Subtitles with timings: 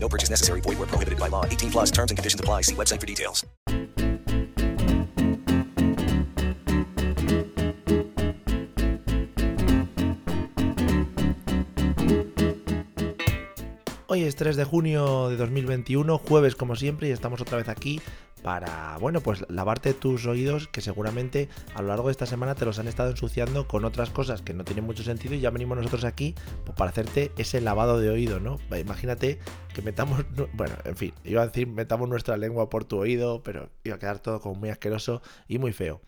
[0.00, 0.62] No purchase necessary.
[0.62, 1.44] Void where prohibited by law.
[1.44, 2.62] 18 plus terms and conditions apply.
[2.62, 3.44] See website for details.
[14.10, 18.00] Hoy es 3 de junio de 2021, jueves como siempre, y estamos otra vez aquí
[18.42, 22.64] para, bueno, pues lavarte tus oídos que seguramente a lo largo de esta semana te
[22.64, 25.76] los han estado ensuciando con otras cosas que no tienen mucho sentido y ya venimos
[25.76, 28.58] nosotros aquí pues, para hacerte ese lavado de oído, ¿no?
[28.78, 29.38] Imagínate
[29.74, 30.24] que metamos,
[30.54, 33.98] bueno, en fin, iba a decir metamos nuestra lengua por tu oído, pero iba a
[33.98, 36.00] quedar todo como muy asqueroso y muy feo.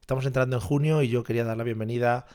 [0.00, 2.26] Estamos entrando en junio y yo quería dar la bienvenida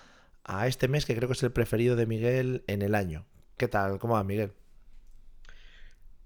[0.43, 3.25] a este mes que creo que es el preferido de Miguel en el año.
[3.57, 3.99] ¿Qué tal?
[3.99, 4.53] ¿Cómo va Miguel?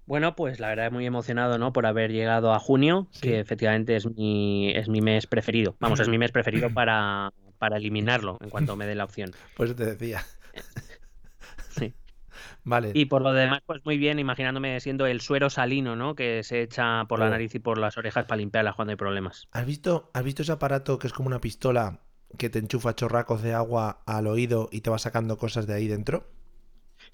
[0.05, 1.73] Bueno, pues la verdad es muy emocionado, ¿no?
[1.73, 5.75] Por haber llegado a junio, que efectivamente es mi, es mi mes preferido.
[5.79, 9.31] Vamos, es mi mes preferido para, para eliminarlo en cuanto me dé la opción.
[9.57, 10.23] Pues te decía.
[11.69, 11.93] Sí.
[12.63, 12.91] Vale.
[12.93, 16.15] Y por lo demás, pues muy bien, imaginándome siendo el suero salino, ¿no?
[16.15, 19.49] Que se echa por la nariz y por las orejas para limpiarlas cuando hay problemas.
[19.51, 21.99] ¿Has visto, ¿Has visto ese aparato que es como una pistola
[22.37, 25.87] que te enchufa chorracos de agua al oído y te va sacando cosas de ahí
[25.87, 26.27] dentro?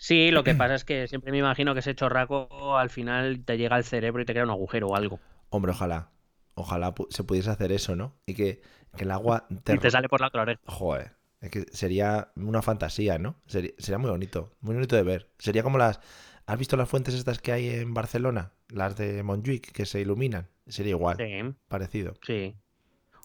[0.02, 3.58] Sí, lo que pasa es que siempre me imagino que ese chorraco al final te
[3.58, 5.20] llega al cerebro y te crea un agujero o algo.
[5.50, 6.10] Hombre, ojalá.
[6.56, 8.16] Ojalá se pudiese hacer eso, ¿no?
[8.26, 8.62] Y que,
[8.98, 9.74] que el agua te...
[9.76, 10.60] Y te sale por la otra oreja.
[10.66, 11.12] Joder.
[11.40, 13.36] Es que sería una fantasía, ¿no?
[13.46, 14.52] Sería, sería muy bonito.
[14.60, 15.30] Muy bonito de ver.
[15.38, 16.00] Sería como las...
[16.48, 18.54] ¿Has visto las fuentes estas que hay en Barcelona?
[18.70, 20.48] Las de Montjuic, que se iluminan.
[20.68, 21.18] Sería igual.
[21.18, 22.16] Sí, Parecido.
[22.26, 22.56] sí.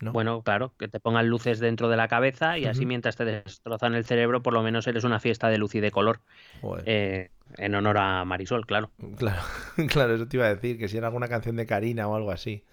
[0.01, 0.13] ¿No?
[0.13, 3.95] Bueno, claro, que te pongan luces dentro de la cabeza y así mientras te destrozan
[3.95, 6.21] el cerebro, por lo menos eres una fiesta de luz y de color.
[6.85, 8.91] Eh, en honor a Marisol, claro.
[9.17, 9.43] Claro,
[9.89, 12.31] claro, eso te iba a decir, que si era alguna canción de Karina o algo
[12.31, 12.65] así.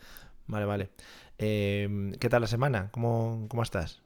[0.48, 0.90] Vale, vale.
[1.38, 2.90] Eh, ¿Qué tal la semana?
[2.92, 4.02] ¿Cómo, cómo estás?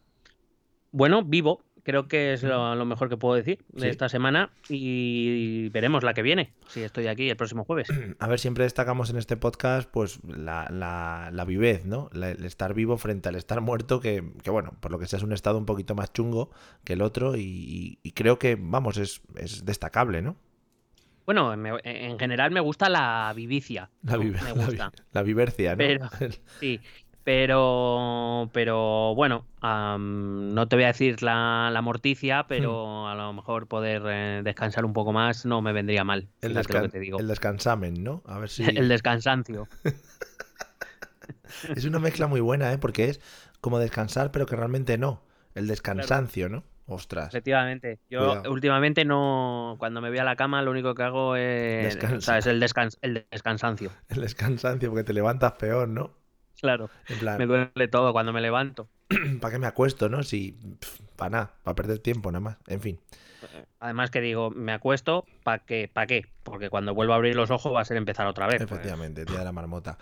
[0.92, 3.88] Bueno, vivo, creo que es lo, lo mejor que puedo decir de Sí.
[3.88, 7.88] esta semana y veremos la que viene, si estoy aquí el próximo jueves.
[8.20, 12.10] A ver, siempre destacamos en este podcast pues la, la, la vivez, ¿no?
[12.12, 15.16] La- el estar vivo frente al estar muerto, que, que, bueno, por lo que sea
[15.18, 16.52] es un estado un poquito más chungo
[16.84, 20.36] que el otro y, y- y creo que, vamos, es, es destacable, ¿no?
[21.26, 23.90] Bueno, me- en general me gusta la vivicia.
[24.04, 24.20] La, ¿no?
[24.20, 24.92] vive- Me la vi- gusta.
[25.14, 25.78] la vivercia, ¿no?
[25.78, 26.10] Pero-
[26.60, 26.80] Sí,
[27.28, 33.68] pero, pero bueno, no te voy a decir la, la morticia, pero a lo mejor
[33.68, 36.30] poder eh, descansar un poco más no me vendría mal.
[36.42, 37.20] el, que descan- te digo.
[37.20, 38.24] el descansamen, ¿no?
[38.28, 38.64] A ver si...
[38.78, 39.68] El descansancio.
[41.76, 42.78] Es una mezcla muy buena, ¿eh?
[42.78, 43.20] Porque es
[43.60, 45.22] como descansar, pero que realmente no.
[45.54, 46.64] El descansancio, ¿no?
[46.86, 47.28] Ostras.
[47.28, 48.00] Efectivamente.
[48.10, 48.52] Yo Cuidado.
[48.54, 52.38] últimamente no, cuando me voy a la cama, lo único que hago es, o sea,
[52.38, 53.92] es el, descans- el descansancio.
[54.08, 56.16] El descansancio, porque te levantas peor, ¿no?
[56.60, 58.88] Claro, En plan, me duele todo cuando me levanto.
[59.42, 60.24] ¿para qué me acuesto, no?
[60.24, 60.58] Si,
[61.16, 62.58] para nada, para perder tiempo nada más.
[62.68, 63.00] En fin.
[63.80, 65.90] Además que digo, me acuesto, ¿para qué?
[65.92, 66.26] ¿Para qué?
[66.44, 68.58] Porque cuando vuelvo a abrir los ojos va a ser empezar otra vez.
[68.58, 68.72] pues.
[68.72, 69.98] Efectivamente, día de la marmota.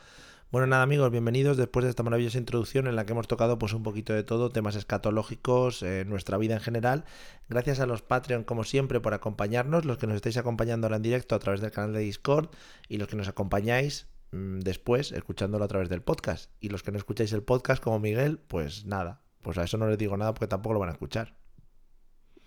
[0.52, 3.74] Bueno, nada amigos, bienvenidos después de esta maravillosa introducción en la que hemos tocado pues
[3.74, 7.04] un poquito de todo, temas escatológicos, eh, nuestra vida en general.
[7.50, 11.02] Gracias a los Patreon como siempre por acompañarnos, los que nos estáis acompañando ahora en
[11.02, 12.50] directo a través del canal de Discord
[12.88, 16.52] y los que nos acompañáis después escuchándolo a través del podcast.
[16.60, 19.88] Y los que no escucháis el podcast como Miguel, pues nada, pues a eso no
[19.88, 21.36] les digo nada porque tampoco lo van a escuchar.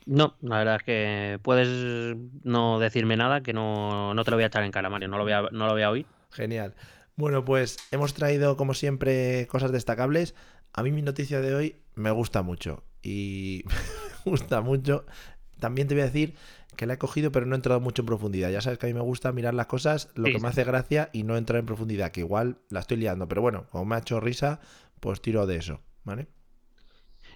[0.06, 4.44] No, la verdad es que puedes no decirme nada que no, no te lo voy
[4.44, 6.06] a echar en cara, Mario, no lo voy a, no lo voy a oír.
[6.30, 6.74] Genial.
[7.16, 10.34] Bueno, pues hemos traído, como siempre, cosas destacables.
[10.72, 12.84] A mí mi noticia de hoy me gusta mucho.
[13.02, 13.64] Y
[14.24, 15.04] me gusta mucho.
[15.58, 16.34] También te voy a decir
[16.78, 18.50] que la he cogido, pero no he entrado mucho en profundidad.
[18.50, 20.62] Ya sabes que a mí me gusta mirar las cosas, lo Sí, que me hace
[20.64, 23.28] gracia y no entrar en profundidad, que igual la estoy liando.
[23.28, 24.60] Pero bueno, como me ha hecho risa,
[25.00, 26.28] pues tiro de eso, ¿vale?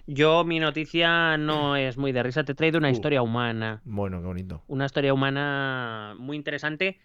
[0.07, 2.91] Yo, mi noticia no es muy de risa, te he traído una Uh.
[2.91, 3.81] historia humana.
[3.83, 4.63] Bueno, qué bonito.
[4.67, 6.99] Una historia humana muy interesante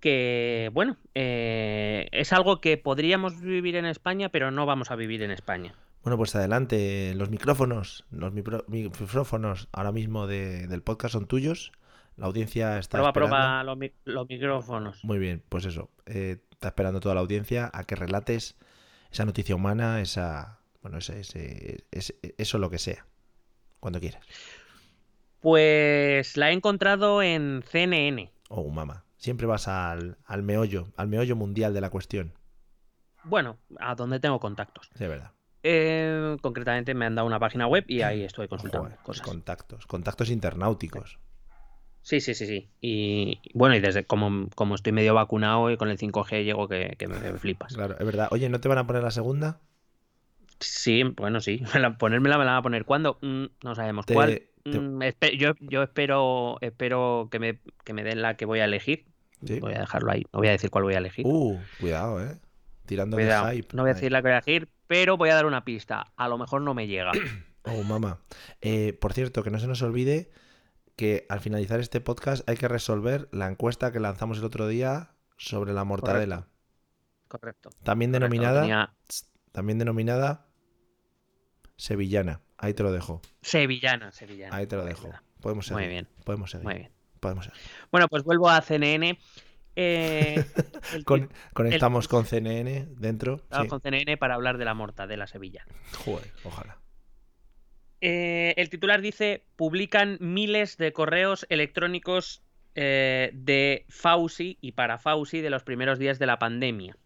[0.00, 5.22] que, bueno, eh, es algo que podríamos vivir en España, pero no vamos a vivir
[5.22, 5.74] en España.
[6.06, 7.14] Bueno, pues adelante.
[7.16, 11.72] Los micrófonos, los micrófonos ahora mismo de- del podcast son tuyos.
[12.16, 13.34] La audiencia está Prueba, esperando.
[13.34, 15.02] prueba los, los micrófonos.
[15.04, 15.90] Muy bien, pues eso.
[16.06, 18.54] eh, está esperando toda la audiencia a que relates
[19.10, 20.60] esa noticia humana, esa.
[20.80, 23.04] Bueno, ese, ese- ese- eso lo que sea.
[23.80, 24.24] Cuando quieras.
[25.40, 28.30] Pues la he encontrado en CNN.
[28.48, 29.04] Oh, mamá.
[29.16, 32.32] Siempre vas al, al meollo, al meollo mundial de la cuestión.
[33.24, 34.88] bueno, a donde tengo contactos.
[34.94, 35.32] Sí, es verdad.
[35.68, 39.26] Eh, concretamente me han dado una página web y ahí estoy consultando Joder, cosas.
[39.26, 41.18] Contactos, contactos internauticos.
[42.02, 42.68] Sí, sí, sí, sí.
[42.80, 46.94] Y bueno, y desde como, como estoy medio vacunado y con el 5G llego que,
[46.96, 47.74] que me, me flipas.
[47.74, 48.28] Claro, es verdad.
[48.30, 49.58] Oye, ¿no te van a poner la segunda?
[50.60, 51.62] Sí, bueno, sí.
[51.74, 52.84] Me la- ponérmela me la van a poner.
[52.84, 53.18] ¿Cuándo?
[53.22, 54.28] Mm, no sabemos Te- cuál.
[54.28, 58.58] te- Mm, espe- yo, yo espero, espero que me, que me den la que voy
[58.60, 59.06] a elegir.
[59.44, 59.60] Sí.
[59.60, 60.24] Voy a dejarlo ahí.
[60.32, 61.24] No voy a decir cuál voy a elegir.
[61.24, 62.36] Uh, cuidado, ¿eh?
[62.84, 63.68] Tirando de hype.
[63.74, 66.12] no voy a decir la que voy a elegir, pero voy a dar una pista.
[66.16, 67.12] A lo mejor no me llega.
[67.68, 68.20] Oh, mamá.
[68.60, 70.30] Eh, por cierto, que no se nos olvide
[70.94, 75.10] que al finalizar este podcast hay que resolver la encuesta que lanzamos el otro día
[75.36, 76.46] sobre la mortadela.
[77.26, 77.70] Correcto.
[77.82, 78.94] También correcto, denominada, tenía
[79.50, 80.46] también denominada
[81.76, 82.40] sevillana.
[82.56, 83.20] Ahí te lo dejo.
[83.42, 84.54] Sevillana, sevillana.
[84.54, 85.10] Ahí te lo dejo.
[85.40, 85.82] Podemos seguir.
[85.82, 86.64] Muy bien, Podemos seguir.
[86.64, 86.92] muy bien.
[87.20, 87.60] Podemos seguir.
[87.90, 89.18] Bueno, pues vuelvo a CNN.
[89.76, 90.42] Eh,
[90.94, 93.42] el Con- conectamos con CNN dentro.
[93.52, 93.68] Sí.
[93.68, 95.70] con CNN para hablar de la mortadela sevillana.
[96.04, 96.78] Joder, ojalá.
[98.00, 102.42] Eh, el titular dice: publican miles de correos electrónicos
[102.74, 106.96] eh, de Fauci y para Fauci de los primeros días de la pandemia.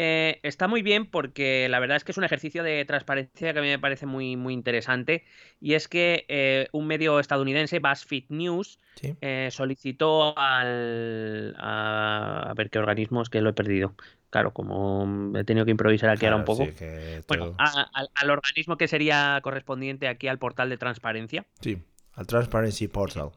[0.00, 3.58] Eh, está muy bien porque la verdad es que es un ejercicio de transparencia que
[3.58, 5.24] a mí me parece muy, muy interesante.
[5.60, 9.16] Y es que eh, un medio estadounidense, BuzzFeed News, Sí.
[9.20, 11.56] eh, solicitó al.
[11.58, 13.94] A, a ver qué organismo es que lo he perdido.
[14.30, 16.70] Claro, como he tenido que improvisar aquí ahora un Claro, poco.
[16.70, 21.44] sí, que Bueno, a- al- organismo que sería correspondiente aquí al portal de transparencia.
[21.60, 23.30] sí, al Transparency Portal,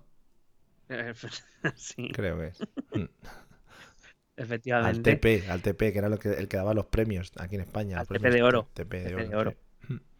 [1.76, 2.68] sí, creo que es.
[4.38, 4.42] Mm.
[4.42, 5.16] Al efectivamente.
[5.16, 8.00] TP, al TP, que era lo que, el que daba los premios aquí en España.
[8.00, 9.28] Al TP de oro, TP de TP oro.
[9.30, 9.52] de oro.
[9.88, 10.00] sí.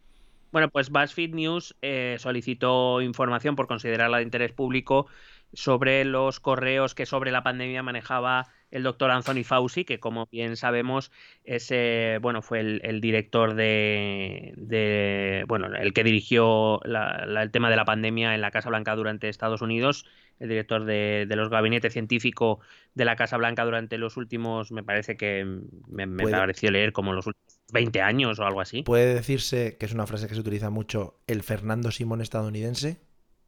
[0.52, 5.06] Bueno, pues BuzzFeed News eh, solicitó información por considerarla de interés público
[5.54, 10.56] sobre los correos que sobre la pandemia manejaba el doctor Anthony Fauci, que como bien
[10.56, 11.12] sabemos
[11.44, 17.42] es, eh, bueno, fue el, el director de, de- bueno, el que dirigió la- la-
[17.42, 20.04] el tema de la pandemia en la Casa Blanca durante Estados Unidos,
[20.40, 22.58] el director de, de los gabinetes científicos
[22.94, 25.44] de la Casa Blanca durante los últimos, me parece que
[25.88, 28.82] me, me pareció leer como los últimos 20 años o algo así.
[28.82, 33.00] Puede decirse que es una frase que se utiliza mucho, el Fernando Simón estadounidense.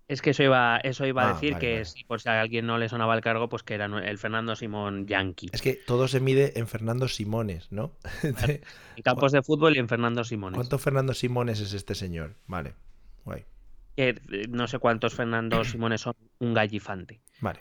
[0.06, 1.84] Es que eso iba, eso iba Ah, a decir vale, que vale.
[1.86, 4.54] si por si a alguien no le sonaba el cargo, pues que era el Fernando
[4.54, 5.48] Simón Yankee.
[5.52, 7.92] Es que todo se mide en Fernando Simones, ¿no?
[8.96, 10.56] En campos de fútbol y en Fernando Simones.
[10.56, 12.34] ¿Cuántos Fernando Simones es este señor?
[12.46, 12.74] Vale,
[13.24, 13.44] guay.
[13.96, 14.14] Eh,
[14.50, 17.20] no sé cuántos Fernando Simones son un gallifante.
[17.40, 17.60] Vale.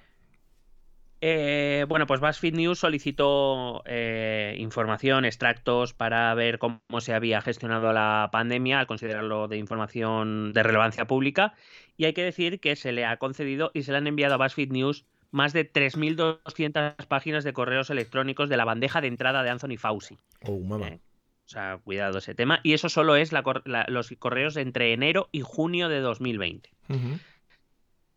[1.26, 7.94] Eh, bueno, pues BuzzFeed News solicitó eh, información, extractos para ver cómo se había gestionado
[7.94, 11.54] la pandemia al considerarlo de información de relevancia pública.
[11.98, 14.38] Y hay que decir que se le ha concedido y se le han enviado a
[14.38, 19.50] BuzzFeed News más de 3.200 páginas de correos electrónicos de la bandeja de entrada de
[19.50, 20.18] Anthony Fauci.
[20.46, 20.88] Oh, mamá.
[20.88, 21.00] Eh,
[21.46, 22.60] O sea, cuidado ese tema.
[22.64, 26.70] Y eso solo es la cor- la- los correos entre enero y junio de 2020.
[26.90, 27.20] Ujú.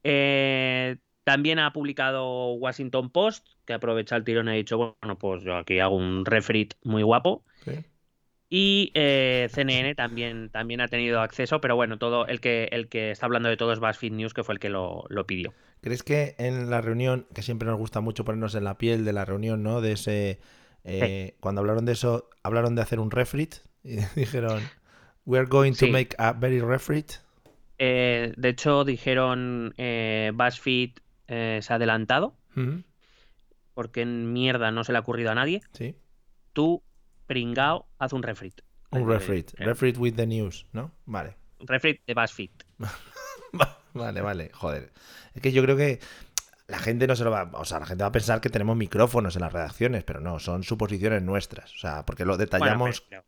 [0.05, 5.43] Eh, también ha publicado Washington Post, que aprovecha el tirón y ha dicho, bueno, pues
[5.43, 7.44] yo aquí hago un refrit muy guapo.
[7.64, 7.73] Sí.
[8.49, 13.11] Y eh, CNN también, también ha tenido acceso, pero bueno, todo el que, el que
[13.11, 15.53] está hablando de todo es BuzzFeed News, que fue el que lo, lo pidió.
[15.81, 19.13] ¿Crees que en la reunión, que siempre nos gusta mucho ponernos en la piel de
[19.13, 19.81] la reunión, ¿no?
[19.81, 20.39] De ese.
[20.85, 24.62] eh, Cuando hablaron de eso, hablaron de hacer un refrit y dijeron,
[25.25, 25.91] We're going to Sí.
[25.91, 27.12] make a very refrit.
[27.79, 30.91] Eh, de hecho, dijeron eh, BuzzFeed
[31.29, 32.37] eh, se ha adelantado,
[33.75, 35.62] porque en mierda no se le ha ocurrido a nadie.
[35.73, 35.95] Sí.
[36.53, 36.83] Tú,
[37.26, 38.61] pringao, haz un refrit.
[38.90, 39.50] Un Eh, refrit.
[39.59, 40.92] eh, Refrit with the news, ¿no?
[41.06, 41.37] Vale.
[41.61, 42.50] refrit de BuzzFeed.
[43.95, 44.92] Vale, vale, joder.
[45.35, 46.00] Es que yo creo que
[46.68, 48.76] la gente no se lo va, o sea, la gente va a pensar que tenemos
[48.76, 53.00] micrófonos en las redacciones, pero no, son suposiciones nuestras, o sea, porque lo Bueno, detallamos
[53.09, 53.25] pero-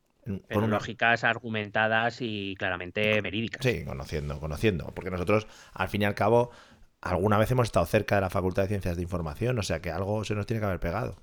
[0.47, 3.63] pero con lógicas argumentadas y claramente verídicas.
[3.65, 6.51] Sí, conociendo, conociendo, porque nosotros al fin y al cabo
[7.01, 9.91] alguna vez hemos estado cerca de la Facultad de Ciencias de Información, o sea, que
[9.91, 11.17] algo se nos tiene que haber pegado.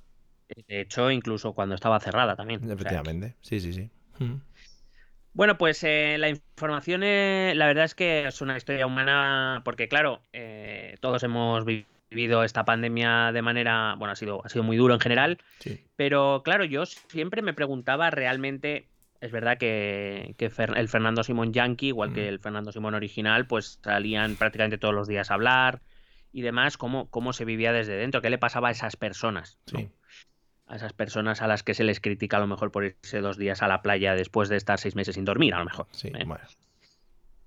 [0.68, 2.62] De hecho, incluso cuando estaba cerrada también.
[2.62, 3.36] O sea, Efectivamente.
[3.42, 3.90] Sí, sí, sí.
[4.20, 4.36] Mm.
[5.34, 9.90] Bueno, pues eh, la información, eh, la verdad es que es una historia humana, porque
[9.90, 14.64] claro, eh, todos hemos vi- vivido esta pandemia de manera, bueno, ha sido, ha sido
[14.64, 15.84] muy duro en general, Sí.
[15.98, 18.88] pero claro, yo siempre me preguntaba realmente,
[19.20, 22.30] es verdad que, que Fer- el Fernando Simón Yankee, igual que Mm.
[22.30, 25.82] el Fernando Simón original, pues salían prácticamente todos los días a hablar
[26.32, 29.58] y demás, cómo, cómo se vivía desde dentro, qué le pasaba a esas personas.
[29.74, 29.80] ¿no?
[30.68, 33.38] A esas personas a las que se les critica a lo mejor por irse dos
[33.38, 36.08] días a la playa después de estar seis meses sin dormir, a lo mejor, Sí,
[36.08, 36.24] ¿eh?
[36.26, 36.44] bueno,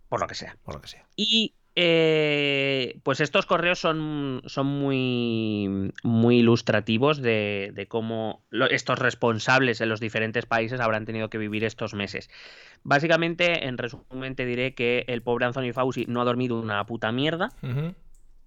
[0.08, 0.56] por lo que sea.
[0.62, 1.04] por lo que sea.
[1.16, 8.98] Y eh, pues estos correos son, son muy, muy ilustrativos de, de cómo lo- estos
[8.98, 12.30] responsables en los diferentes países habrán tenido que vivir estos meses.
[12.82, 17.12] Básicamente, en resumen, te diré que el pobre Anthony Fauci no ha dormido una puta
[17.12, 17.50] mierda,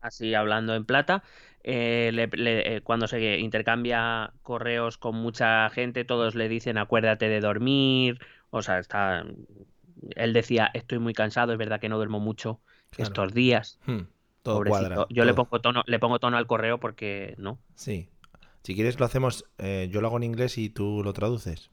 [0.02, 1.24] así hablando en plata.
[1.64, 7.30] Eh, le- le- eh, cuando se intercambia correos con mucha gente, todos le dicen acuérdate
[7.30, 8.20] de dormir.
[8.50, 9.24] O sea, está.
[10.16, 13.08] Él decía, estoy muy cansado, es verdad que no duermo mucho Claro.
[13.10, 13.80] estos días.
[13.86, 14.02] Hmm,
[14.42, 14.80] Todo Pobrecito.
[14.90, 15.06] cuadra.
[15.12, 17.60] Yo le pongo tono, le pongo tono al correo porque no.
[17.76, 18.10] Sí.
[18.64, 21.70] Si quieres lo hacemos, eh, yo lo hago en inglés y tú lo traduces.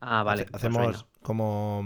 [0.00, 0.42] Ah, vale.
[0.42, 1.84] Hace- pues hacemos como...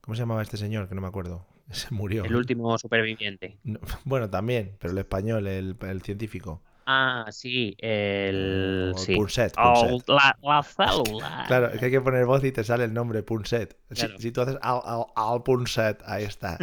[0.00, 0.88] ¿Cómo se llamaba este señor?
[0.88, 1.46] Que no me acuerdo.
[1.88, 2.24] Se murió.
[2.24, 3.58] El último superviviente.
[3.64, 6.62] No, bueno, también, pero el español, el, el científico.
[6.84, 8.92] Ah, sí, el.
[8.96, 9.14] Sí.
[9.14, 11.44] Punset, Oh, la, la célula.
[11.46, 13.76] Claro, es que hay que poner voz y te sale el nombre, Punset.
[13.92, 14.18] Si, Claro.
[14.18, 16.58] si tú haces al, al, al Punset, ahí está.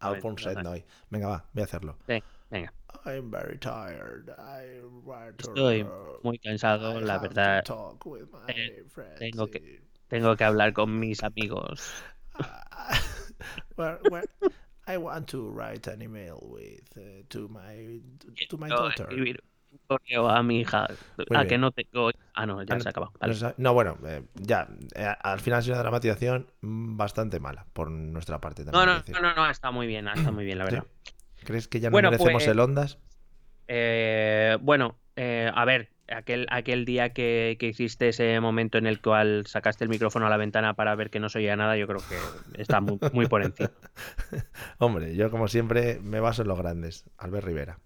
[0.00, 0.84] Al Punset no hay.
[1.10, 1.98] Venga, va, voy a hacerlo.
[2.06, 2.72] Venga,
[3.04, 4.30] I'm very tired.
[4.38, 5.86] I want to, estoy
[6.22, 7.64] muy cansado, I la have to verdad.
[7.64, 8.82] talk with my Eh,
[9.18, 11.82] tengo que- Tengo que hablar con mis amigos.
[13.76, 14.24] Well, well,
[14.86, 18.00] I want to write an email with uh, to my
[18.48, 19.06] to my daughter.
[19.86, 20.88] correo a mi hija.
[21.18, 21.48] Muy Ah, bien.
[21.48, 22.10] que no tengo.
[22.34, 23.12] Ah, no, Ah, ya no- se ha acabado.
[23.20, 23.54] No, Vale.
[23.58, 24.66] no, bueno, eh, ya.
[24.94, 28.86] eh, al final sido una dramatización bastante mala por nuestra parte también.
[28.86, 30.74] No, no, no, no, no, está muy bien, está muy bien, la ¿Sí?
[30.74, 30.88] verdad.
[31.44, 32.98] ¿Crees que ya no Bueno, merecemos pues- el Ondas?
[33.68, 39.00] Eh, bueno, eh, a ver, aquel, aquel día que, que hiciste ese momento en el
[39.00, 41.86] cual sacaste el micrófono a la ventana para ver que no se oía nada, yo
[41.86, 43.70] creo que está muy, muy por encima.
[44.78, 47.04] Hombre, yo como siempre me baso en los grandes.
[47.18, 47.78] Albert Rivera.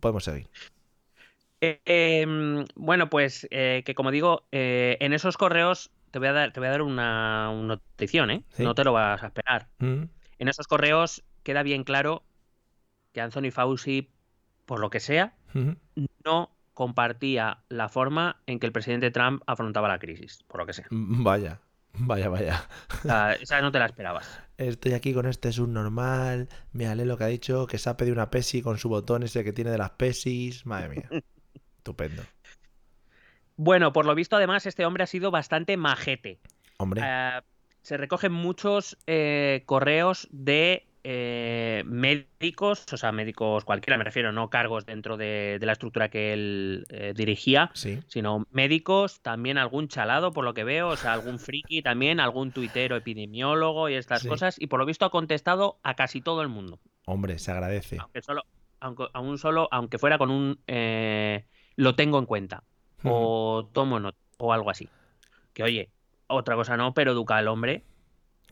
[0.00, 0.48] Podemos seguir.
[1.60, 6.32] Eh, em, bueno, pues eh, que como digo, eh, en esos correos te voy a
[6.32, 8.44] dar, te voy a dar una, una notición, ¿eh?
[8.50, 8.62] Sí.
[8.62, 9.68] No te lo vas a esperar.
[9.78, 10.04] Mm,
[10.38, 12.22] En esos correos queda bien claro
[13.12, 14.10] que Anthony Fauci,
[14.66, 15.72] por lo que sea, mm.
[16.24, 20.74] no compartía la forma en que el presidente Trump afrontaba la crisis, por lo que
[20.74, 20.86] sea.
[20.90, 21.58] Vaya,
[21.94, 22.68] vaya, vaya.
[22.98, 24.42] O sea, esa no te la esperabas.
[24.58, 26.50] Estoy aquí con este subnormal.
[26.72, 29.42] Me lo que ha dicho, que se ha pedido una PESI con su botón ese
[29.42, 30.66] que tiene de las PESIs.
[30.66, 31.08] Madre mía.
[31.78, 32.22] Estupendo.
[33.56, 36.40] Bueno, por lo visto, además, este hombre ha sido bastante majete.
[36.76, 37.40] Hombre, Eh,
[37.80, 44.50] se recogen muchos eh, correos de eh, médicos, o sea, médicos cualquiera, me refiero, no
[44.50, 48.00] cargos dentro de, de la estructura que él eh, dirigía, sí.
[48.08, 52.50] sino médicos, también algún chalado, por lo que veo, o sea, algún friki también, algún
[52.50, 54.28] tuitero epidemiólogo y estas Sí.
[54.28, 56.80] cosas, y por lo visto ha contestado a casi todo el mundo.
[57.04, 57.98] Hombre, se agradece.
[58.00, 58.42] Aunque solo,
[58.80, 59.06] aunque,
[59.38, 61.44] solo, aunque fuera con un eh,
[61.76, 62.64] lo tengo en cuenta,
[63.04, 64.88] o tomo nota, o algo así.
[65.52, 65.90] Que oye,
[66.26, 67.84] otra cosa no, pero educa al hombre.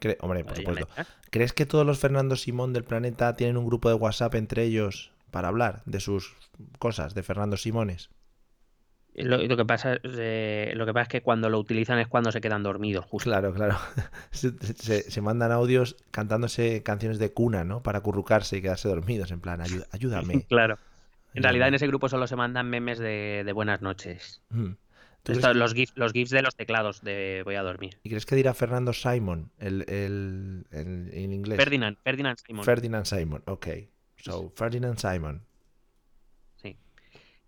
[0.04, 0.88] Cre- Hombre, por supuesto.
[1.30, 5.12] ¿Crees que todos los Fernando Simón del planeta tienen un grupo de WhatsApp entre ellos
[5.30, 6.34] para hablar de sus
[6.78, 8.10] cosas, de Fernando Simones?
[9.16, 12.08] Lo, lo que pasa es, eh, lo que pasa es que cuando lo utilizan es
[12.08, 13.30] cuando se quedan dormidos, justo.
[13.30, 13.76] Claro, claro.
[14.32, 17.80] Se, se- se mandan audios cantándose canciones de cuna, ¿no?
[17.82, 20.42] Para acurrucarse y quedarse dormidos, en plan, "Ayu- ayúdame.
[20.48, 20.78] Claro.
[21.32, 21.76] En realidad en ayúdame".
[21.76, 24.40] ese grupo solo se mandan memes de, de buenas noches.
[24.50, 24.72] Mm.
[25.24, 27.98] ¿Tú Esto- los, gifs, los gifs de los teclados de voy a dormir.
[28.04, 31.56] ¿Y crees que dirá Fernando Simon el, el- el- en inglés?
[31.58, 32.64] Ferdinand, Ferdinand Simon.
[32.64, 33.66] Ferdinand Simon, ok.
[34.18, 35.42] So, Ferdinand Simon.
[36.56, 36.76] sí.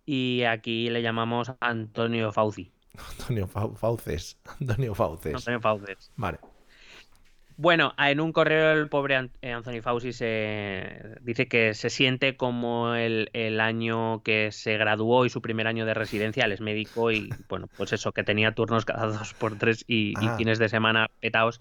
[0.06, 2.72] Y aquí le llamamos Antonio Fauci.
[3.20, 4.38] Antonio Fau- Fauces.
[4.60, 5.34] Antonio Fauces.
[5.34, 6.10] Antonio Fauces.
[6.16, 6.38] Vale.
[7.58, 12.94] Bueno, en un correo el pobre eh, Anthony Fauci se dice que se siente como
[12.94, 17.10] el, el año que se graduó y su primer año de residencia, él es médico
[17.12, 20.36] y bueno, pues eso, que tenía turnos cada dos por tres y, y Ah.
[20.36, 21.60] fines de semana petados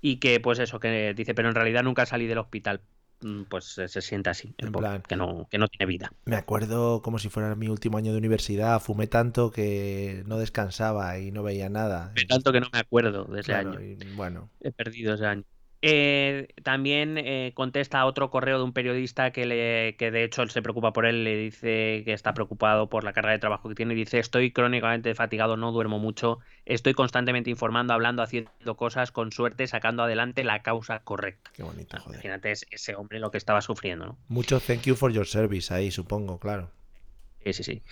[0.00, 2.80] y que pues eso, que dice, pero en realidad nunca salí del hospital.
[3.24, 6.12] Mm, Pues se siente así, el En que no, que no tiene vida.
[6.26, 8.80] Me acuerdo como si fuera mi último año de universidad.
[8.80, 12.12] Fumé tanto que no descansaba y no veía nada.
[12.14, 13.80] De tanto que no me acuerdo de ese Claro, año.
[13.80, 15.44] y bueno, He perdido ese año.
[15.86, 20.40] Eh, también eh, contesta a otro correo de un periodista que, le, que de hecho
[20.40, 23.68] él se preocupa por él, le dice que está preocupado por la carga de trabajo
[23.68, 28.76] que tiene y dice estoy crónicamente fatigado, no duermo mucho, estoy constantemente informando, hablando, haciendo
[28.78, 31.50] cosas, con suerte sacando adelante la causa correcta.
[31.54, 32.14] qué bonito, joder.
[32.14, 34.18] Imagínate es- ese hombre lo que estaba sufriendo, ¿no?
[34.28, 36.70] Mucho thank you for your service ahí, supongo, claro.
[37.44, 37.82] Sí, sí, sí.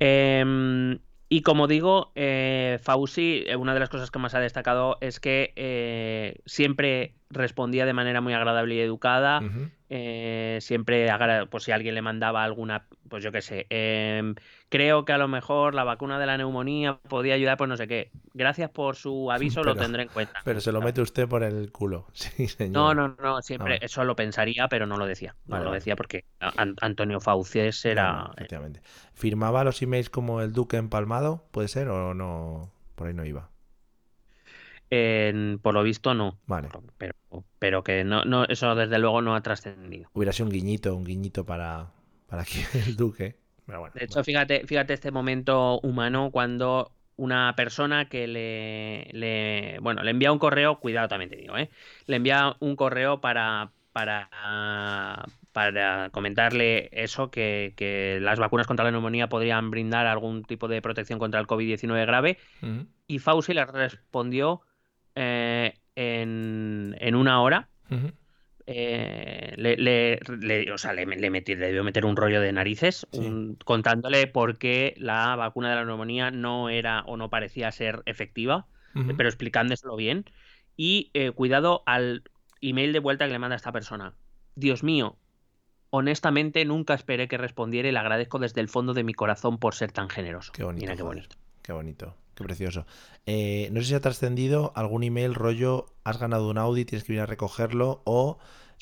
[0.00, 0.98] Em,
[1.30, 6.40] y como digo, eh, Fauci, una de las cosas que más ha destacado es que
[6.46, 9.40] siempre respondía de manera muy agradable y educada.
[9.90, 11.08] Eh, siempre,
[11.50, 14.34] pues si alguien le mandaba alguna, pues yo qué sé, em,
[14.68, 17.88] creo que a lo mejor la vacuna de la neumonía podía ayudar, pues no sé
[17.88, 18.10] qué.
[18.34, 20.40] Gracias por su aviso, lo tendré en cuenta.
[20.44, 22.06] Pero se lo mete usted por el culo.
[22.12, 22.72] Sí, señor.
[22.74, 23.86] No, no, no, siempre vale.
[23.86, 25.34] eso lo pensaría, pero no lo decía.
[25.46, 28.12] No Vale, lo decía porque An- Antonio Fauces era.
[28.12, 28.80] No, efectivamente.
[29.14, 31.44] ¿Firmaba los emails como el Duque empalmado?
[31.50, 32.70] ¿Puede ser o no?
[32.94, 33.50] Por ahí no iba.
[35.62, 36.38] Por lo visto, no.
[36.46, 36.68] Vale.
[36.96, 37.14] Pero,
[37.58, 40.08] pero que no, no, eso desde luego no ha trascendido.
[40.12, 41.86] Hubiera sido un guiñito, un guiñito para,
[42.26, 43.36] para que el Duque.
[43.66, 49.78] Pero bueno, De hecho, fíjate, fíjate este momento humano cuando una persona que le, le-
[49.80, 51.68] bueno, le envía un correo, cuidado también te digo, ¿eh?
[52.06, 54.30] Le envía un correo para, para,
[55.52, 60.80] para comentarle eso, que, que las vacunas contra la neumonía podrían brindar algún tipo de
[60.80, 62.38] protección contra el COVID-19 grave.
[63.06, 64.62] Y Fauci le respondió
[65.18, 67.68] eh, en, en una hora.
[67.90, 68.12] ujú.
[68.70, 72.52] eh, le, le- le- o sea, le, le metí- le debió meter un rollo de
[72.52, 73.18] narices Sí.
[73.20, 78.02] un- contándole por qué la vacuna de la neumonía no era o no parecía ser
[78.04, 79.16] efectiva, Ujú.
[79.16, 80.26] pero explicándoselo bien.
[80.76, 82.22] Y eh, cuidado al
[82.60, 84.12] email de vuelta que le manda esta persona.
[84.54, 85.16] Dios mío,
[85.90, 89.74] honestamente nunca esperé que respondiera y le agradezco desde el fondo de mi corazón por
[89.74, 90.52] ser tan generoso.
[90.52, 91.36] Qué bonito, Mira qué bonito.
[91.62, 92.86] Qué bonito, qué precioso.
[93.26, 97.12] Eh, no sé si ha trascendido algún email rollo, has ganado un Audi, tienes que
[97.14, 98.38] ir a recogerlo, o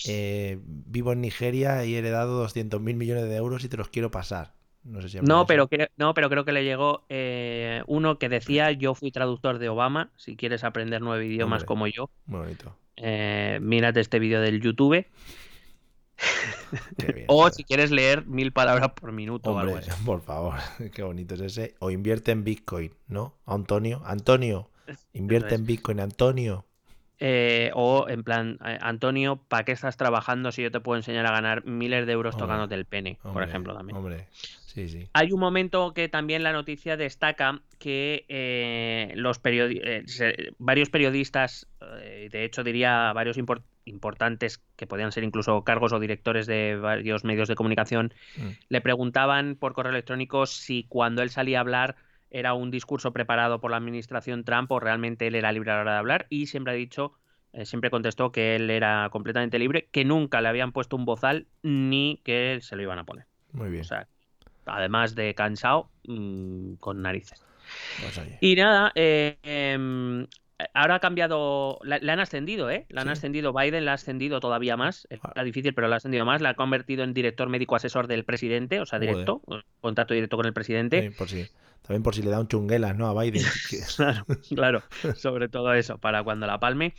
[0.07, 3.89] eh, vivo en Nigeria y he heredado 200 mil millones de euros y te los
[3.89, 4.55] quiero pasar.
[4.85, 8.29] No sé si No, pero, cre- no, pero creo que le llegó eh, uno que
[8.29, 12.77] decía yo fui traductor de Obama, si quieres aprender nueve idiomas como yo, Muy bonito.
[12.97, 15.05] eh, mírate este vídeo del YouTube.
[16.97, 19.91] Bien, O si quieres leer mil palabras por minuto o algo Hombre, así.
[20.05, 20.55] por favor,
[20.93, 21.75] qué bonito es ese.
[21.79, 23.35] O invierte en Bitcoin, ¿no?
[23.47, 24.71] Antonio, Antonio,
[25.15, 26.65] invierte en Bitcoin, Antonio.
[27.19, 31.25] Eh, o en plan, eh, Antonio, ¿para qué estás trabajando si yo te puedo enseñar
[31.27, 33.19] a ganar miles de euros Hombre, tocándote el pene?
[33.31, 33.97] por Hombre, ejemplo, también.
[33.97, 34.29] Hombre,
[34.77, 35.09] sí, sí.
[35.15, 41.67] Hay un momento que también la noticia destaca que eh, los periodi- eh, varios periodistas,
[42.03, 46.77] eh, de hecho diría varios impor- importantes que podían ser incluso cargos o directores de
[46.77, 48.49] varios medios de comunicación, Mm.
[48.69, 51.97] le preguntaban por correo electrónico si cuando él salía a hablar
[52.31, 55.81] era un discurso preparado por la administración Trump o realmente él era libre a la
[55.81, 57.15] hora de hablar y siempre ha dicho,
[57.55, 61.47] eh, siempre contestó que él era completamente libre, que nunca le habían puesto un bozal
[61.63, 63.25] ni que se lo iban a poner.
[63.53, 63.81] Muy bien.
[63.81, 64.09] O sea,
[64.67, 67.43] además de cansado, mm, con narices.
[68.01, 68.21] Pues.
[68.41, 70.27] Y nada, eh, em,
[70.75, 72.87] ahora ha cambiado, la- le han ascendido, ¿eh?
[72.89, 73.13] La han Sí.
[73.13, 75.33] ascendido, Biden la ha ascendido todavía más, Ah.
[75.35, 78.25] era difícil, pero la ha ascendido más, la ha convertido en director médico asesor del
[78.25, 79.43] presidente, o sea, directo,
[79.81, 81.03] contrato directo con el presidente.
[81.03, 81.47] Sí, por si,
[81.83, 83.09] también por si le da un chunguelas, ¿no?
[83.09, 83.43] A Biden.
[83.97, 84.25] Claro,
[84.55, 84.83] claro,
[85.17, 86.95] sobre todo eso, para cuando la palme,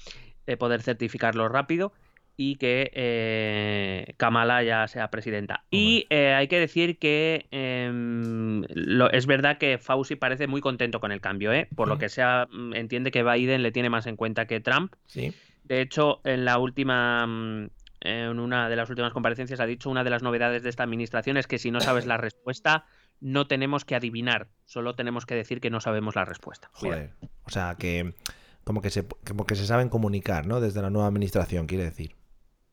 [0.48, 1.94] eh, poder certificarlo rápido
[2.40, 5.64] y que eh, Kamala ya sea presidenta.
[5.72, 11.00] Y eh, hay que decir que em, lo- es verdad que Fauci parece muy contento
[11.00, 11.68] con el cambio, ¿eh?
[11.76, 14.94] por lo que sea, mm, entiende que Biden le tiene más en cuenta que Trump.
[15.08, 15.34] Sí.
[15.64, 17.70] De hecho, en la última, mm,
[18.02, 21.38] en una de las últimas comparecencias ha dicho una de las novedades de esta administración
[21.38, 22.86] es que si no sabes la respuesta,
[23.20, 26.70] no tenemos que adivinar, solo tenemos que decir que no sabemos la respuesta.
[26.74, 27.14] Joder.
[27.46, 28.14] O sea, que
[28.64, 30.62] como que se como que se saben comunicar, ¿no?
[30.62, 32.12] Desde la nueva administración, quiere decir.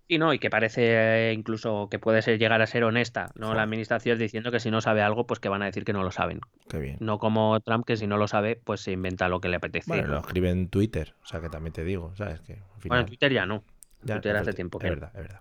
[0.09, 3.47] Sí, no, y que parece eh, incluso que puede ser, llegar a ser honesta, ¿no?
[3.47, 3.57] Joder.
[3.57, 6.03] La administración diciendo que si no sabe algo, pues que van a decir que no
[6.03, 6.41] lo saben.
[6.69, 6.97] Qué bien.
[7.01, 9.89] No como Trump, que si no lo sabe, pues se inventa lo que le apetece.
[9.89, 12.41] Bueno, lo escribe en Twitter, o sea que también te digo, ¿sabes?
[12.41, 13.65] Que al Bueno, en Twitter ya no.
[14.03, 14.95] ya- Twitter es hace tiempo Es que no.
[14.95, 15.41] verdad, es verdad.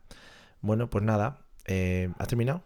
[0.62, 1.39] Bueno, pues nada.
[1.65, 2.63] eh, ¿Has terminado?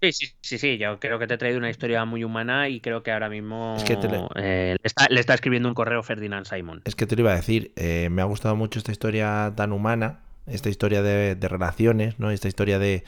[0.00, 2.80] Sí, sí, sí, sí, yo creo que te he traído una historia muy humana y
[2.80, 6.02] creo que ahora mismo Es que le- eh, le, está, le está escribiendo un correo
[6.02, 6.82] Ferdinand Simon.
[6.84, 9.70] Es que te lo iba a decir, eh, me ha gustado mucho esta historia tan
[9.72, 12.30] humana, esta historia de, de relaciones, ¿no?
[12.30, 13.04] Esta historia de,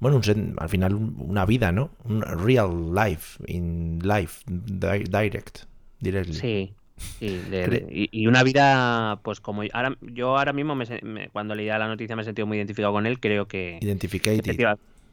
[0.00, 1.90] bueno, un al final un- una vida, ¿no?
[2.04, 5.60] Un real life, in life, di- direct,
[6.00, 6.34] directly.
[6.34, 6.74] Sí,
[7.20, 11.78] sí, de- y, y una vida, pues como ahora, yo ahora mismo me, cuando leía
[11.78, 14.56] la noticia me he sentido muy identificado con él, creo que Identificated.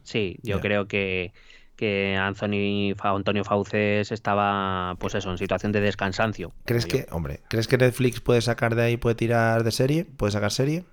[0.02, 1.32] sí, yo creo que
[1.76, 6.52] que Anthony Antonio Fauces estaba, pues eso, en situación de descansancio.
[6.66, 6.98] ¿Crees yo.
[6.98, 10.04] que, hombre, ¿crees que Netflix puede sacar de ahí, puede tirar de serie?
[10.04, 10.84] ¿Puede sacar serie?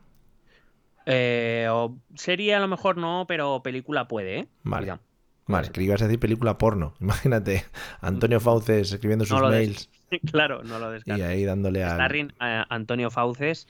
[1.09, 4.47] Eh, o serie a lo mejor no, pero película puede, ¿eh?
[4.63, 4.85] Vale.
[4.85, 4.99] Cuidado.
[5.47, 6.93] Vale, que ibas a decir película porno.
[6.99, 7.65] Imagínate,
[8.01, 9.89] Antonio Fauces escribiendo sus No mails
[10.31, 11.25] claro, no lo y descarto.
[11.25, 11.95] ahí dándole al...
[11.95, 13.67] Starring a Antonio Fauces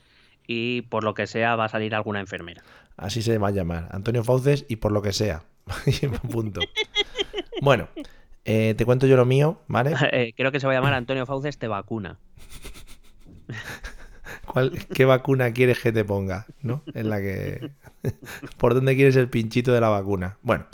[0.48, 2.64] y por lo que sea va a salir alguna enfermera.
[2.96, 3.90] Así se va a llamar.
[3.92, 5.44] Antonio Fauces y por lo que sea.
[6.32, 6.62] Punto.
[7.62, 7.90] Bueno,
[8.46, 9.94] eh, te cuento yo lo mío, ¿vale?
[10.12, 12.18] Eh, creo que se va a llamar Antonio Fauces te vacuna.
[14.94, 16.46] ¿Qué vacuna quieres que te ponga?
[16.62, 16.82] ¿No?
[16.94, 17.72] En la que.
[18.58, 20.38] ¿Por dónde quieres el pinchito de la vacuna?
[20.42, 20.66] Bueno,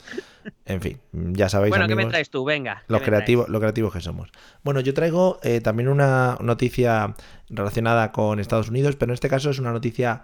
[0.66, 1.72] en fin, ya sabéis.
[1.72, 2.44] Bueno, ¿qué amigos, me traes tú?
[2.46, 2.84] Venga.
[2.88, 4.30] Los creativos, los creativos que somos.
[4.64, 7.16] Bueno, yo traigo eh, también una noticia
[7.50, 10.24] relacionada con Estados Unidos, pero en este caso es una noticia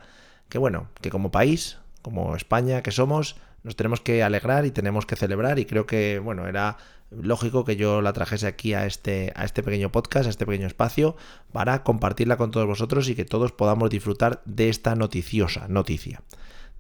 [0.49, 5.05] que, bueno, que como país, como España que somos, nos tenemos que alegrar y tenemos
[5.05, 6.77] que celebrar y creo que, bueno, era
[7.11, 10.67] lógico que yo la trajese aquí a este, a este pequeño podcast, a este pequeño
[10.67, 11.15] espacio,
[11.51, 16.21] para compartirla con todos vosotros y que todos podamos disfrutar de esta noticiosa noticia.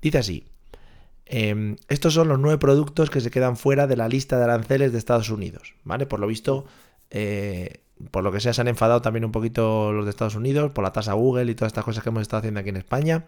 [0.01, 0.45] Dice así,
[1.25, 4.91] em, estos son los nueve productos que se quedan fuera de la lista de aranceles
[4.91, 6.05] de Estados Unidos, ¿vale?
[6.05, 6.65] Por lo visto,
[7.09, 10.71] eh, por lo que sea, se han enfadado también un poquito los de Estados Unidos
[10.71, 13.25] por la tasa Google y todas estas cosas que hemos estado haciendo aquí en España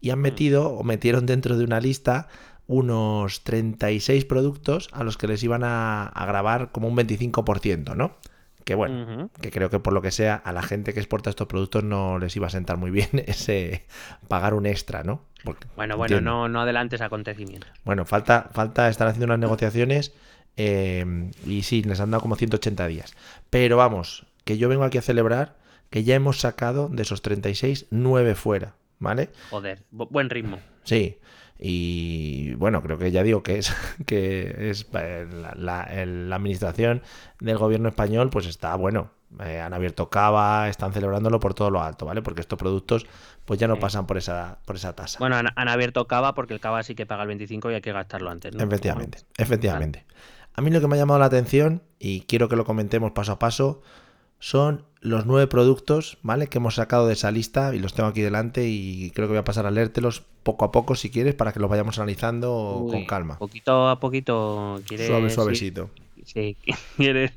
[0.00, 2.28] y han metido o metieron dentro de una lista
[2.66, 8.16] unos 36 productos a los que les iban a, a grabar como un 25%, ¿no?
[8.64, 11.46] Que bueno, que creo que por lo que sea a la gente que exporta estos
[11.46, 13.84] productos no les iba a sentar muy bien ese
[14.28, 15.20] pagar un extra, ¿no?
[15.44, 16.30] Porque- Bueno, bueno, entiendo.
[16.30, 17.68] no, no adelantes acontecimientos.
[17.84, 20.14] Bueno, falta, falta estar haciendo unas negociaciones
[20.56, 23.14] eh, y sí, les han dado como 180 días.
[23.50, 25.56] Pero vamos, que yo vengo aquí a celebrar
[25.90, 29.28] que ya hemos sacado de esos 36, 9 fuera, ¿vale?
[29.50, 30.58] Joder, bu- buen ritmo.
[30.84, 31.18] Sí.
[31.58, 33.72] Y bueno, creo que ya digo que es
[34.06, 37.02] que es eh, la, la- el- la administración
[37.40, 39.10] del gobierno español, pues está bueno.
[39.40, 42.22] eh, han abierto cava, están celebrándolo por todo lo alto, ¿vale?
[42.22, 43.06] Porque estos productos
[43.44, 45.18] pues ya no pasan por esa, por esa tasa.
[45.18, 47.80] Bueno, han, han abierto Cava porque el Cava sí que paga el 25 y hay
[47.82, 48.62] que gastarlo antes, ¿no?
[48.64, 50.06] Efectivamente, efectivamente.
[50.54, 53.32] A mí lo que me ha llamado la atención, y quiero que lo comentemos paso
[53.32, 53.82] a paso,
[54.44, 56.48] son los nueve productos, ¿vale?
[56.48, 59.38] Que hemos sacado de esa lista y los tengo aquí delante y creo que voy
[59.38, 62.90] a pasar a leértelos poco a poco si quieres para que los vayamos analizando uy,
[62.92, 63.38] con calma.
[63.38, 65.88] Poquito a poquito quieres Suave, suavecito.
[66.26, 66.58] Sí,
[66.98, 67.32] quieres,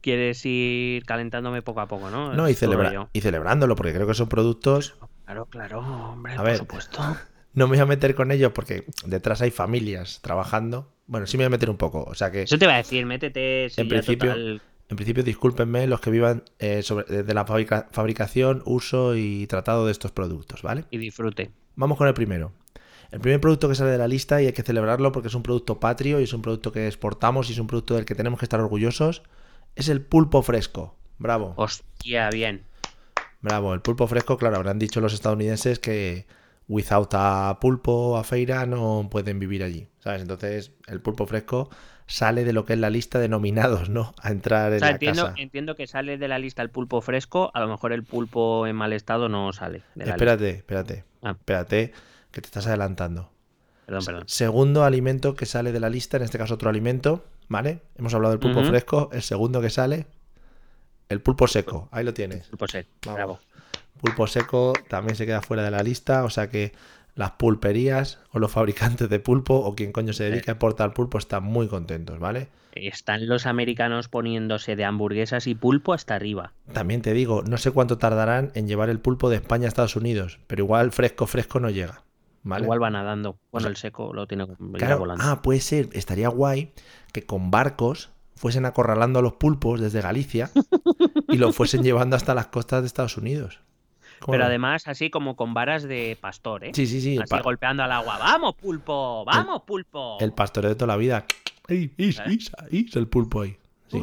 [0.00, 2.34] quieres ir calentándome poco a poco, ¿no?
[2.34, 4.96] No, y, celebra- y celebrándolo, porque creo que son productos.
[5.24, 6.56] Claro, claro, hombre, A por ver.
[6.58, 6.98] supuesto.
[7.52, 10.92] No me voy a meter con ellos porque detrás hay familias trabajando.
[11.08, 12.04] Bueno, sí me voy a meter un poco.
[12.04, 13.68] O sea que, Eso te iba a decir, métete.
[13.70, 17.88] si En principio- total- en principio, discúlpenme los que vivan eh, sobre, de la fabrica-
[17.92, 20.84] fabricación, uso y tratado de estos productos, ¿vale?
[20.90, 21.50] y disfrute.
[21.76, 22.52] Vamos con el primero.
[23.10, 25.42] El primer producto que sale de la lista y hay que celebrarlo porque es un
[25.42, 28.38] producto patrio y es un producto que exportamos y es un producto del que tenemos
[28.38, 29.22] que estar orgullosos,
[29.74, 30.94] es el pulpo fresco.
[31.18, 32.62] Bravo, Hostia, bien.
[33.40, 33.74] bravo.
[33.74, 36.26] El pulpo fresco, claro, habrán dicho los estadounidenses que
[36.68, 40.22] without a pulpo, a feira, no pueden vivir allí, ¿sabes?
[40.22, 41.68] Entonces, el pulpo fresco
[42.10, 44.12] sale de lo que es la lista de nominados, ¿no?
[44.20, 45.34] A entrar en O sea, la entiendo, casa.
[45.38, 48.74] entiendo que sale de la lista el pulpo fresco, a lo mejor el pulpo en
[48.74, 51.30] mal estado no sale de la Espérate, espérate, Ah.
[51.30, 51.92] espérate,
[52.32, 53.30] que te estás adelantando.
[53.86, 54.24] Perdón, perdón.
[54.26, 57.80] Segundo alimento que sale de la lista, en este caso otro alimento, ¿vale?
[57.96, 60.06] Hemos hablado del pulpo fresco, el segundo que sale,
[61.08, 62.48] el pulpo seco, ahí lo tienes.
[62.48, 63.40] Pulpo seco, bravo.
[64.00, 66.72] Pulpo seco también se queda fuera de la lista, o sea que
[67.20, 71.18] las pulperías o los fabricantes de pulpo o quien coño se dedica a exportar pulpo
[71.18, 72.48] están muy contentos, ¿vale?
[72.72, 76.54] Están los americanos poniéndose de hamburguesas y pulpo hasta arriba.
[76.72, 79.96] También te digo, no sé cuánto tardarán en llevar el pulpo de España a Estados
[79.96, 82.04] Unidos, pero igual fresco, fresco no llega,
[82.42, 82.64] ¿vale?
[82.64, 83.38] Igual va nadando.
[83.52, 84.46] Bueno, sea, el seco lo tiene
[84.78, 85.22] Claro, volando.
[85.22, 86.72] ah, puede ser, estaría guay
[87.12, 90.50] que con barcos fuesen acorralando a los pulpos desde Galicia
[91.28, 93.60] y los fuesen llevando hasta las costas de Estados Unidos.
[94.20, 96.70] ¿Cómo Pero además así como con varas de pastor, ¿eh?
[96.74, 97.18] Sí, sí, sí.
[97.18, 98.18] Así golpeando al agua.
[98.18, 99.24] ¡Vamos, pulpo!
[99.24, 100.18] ¡Vamos, pulpo!
[100.20, 101.24] el pastoreo de toda la vida.
[101.68, 102.24] ¡Ey, is, ¿Eh?
[102.32, 103.56] is, is, el pulpo ahí!
[103.88, 104.00] Sí,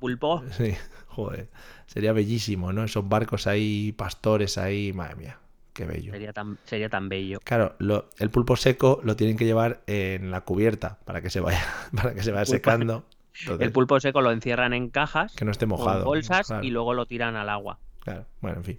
[0.00, 0.42] pulpo.
[0.50, 0.74] sí,
[1.08, 1.48] joder.
[1.86, 2.84] Sería bellísimo, ¿no?
[2.84, 5.38] Esos barcos ahí, pastores ahí, madre mía,
[5.72, 6.12] qué bello.
[6.12, 7.38] Sería tan, sería tan bello.
[7.44, 11.40] Claro, lo- el pulpo seco lo tienen que llevar en la cubierta para que se
[11.40, 11.62] vaya,
[11.96, 13.04] para que se vaya secando.
[13.40, 16.04] Entonces, El pulpo seco lo encierran en cajas, que no esté mojado.
[16.04, 16.64] bolsas claro.
[16.64, 17.78] y luego lo tiran al agua.
[18.00, 18.78] Claro, bueno, en fin.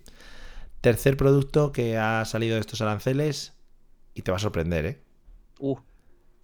[0.82, 3.54] Tercer producto que ha salido de estos aranceles
[4.14, 5.02] y te va a sorprender, ¿eh?
[5.60, 5.78] Uh,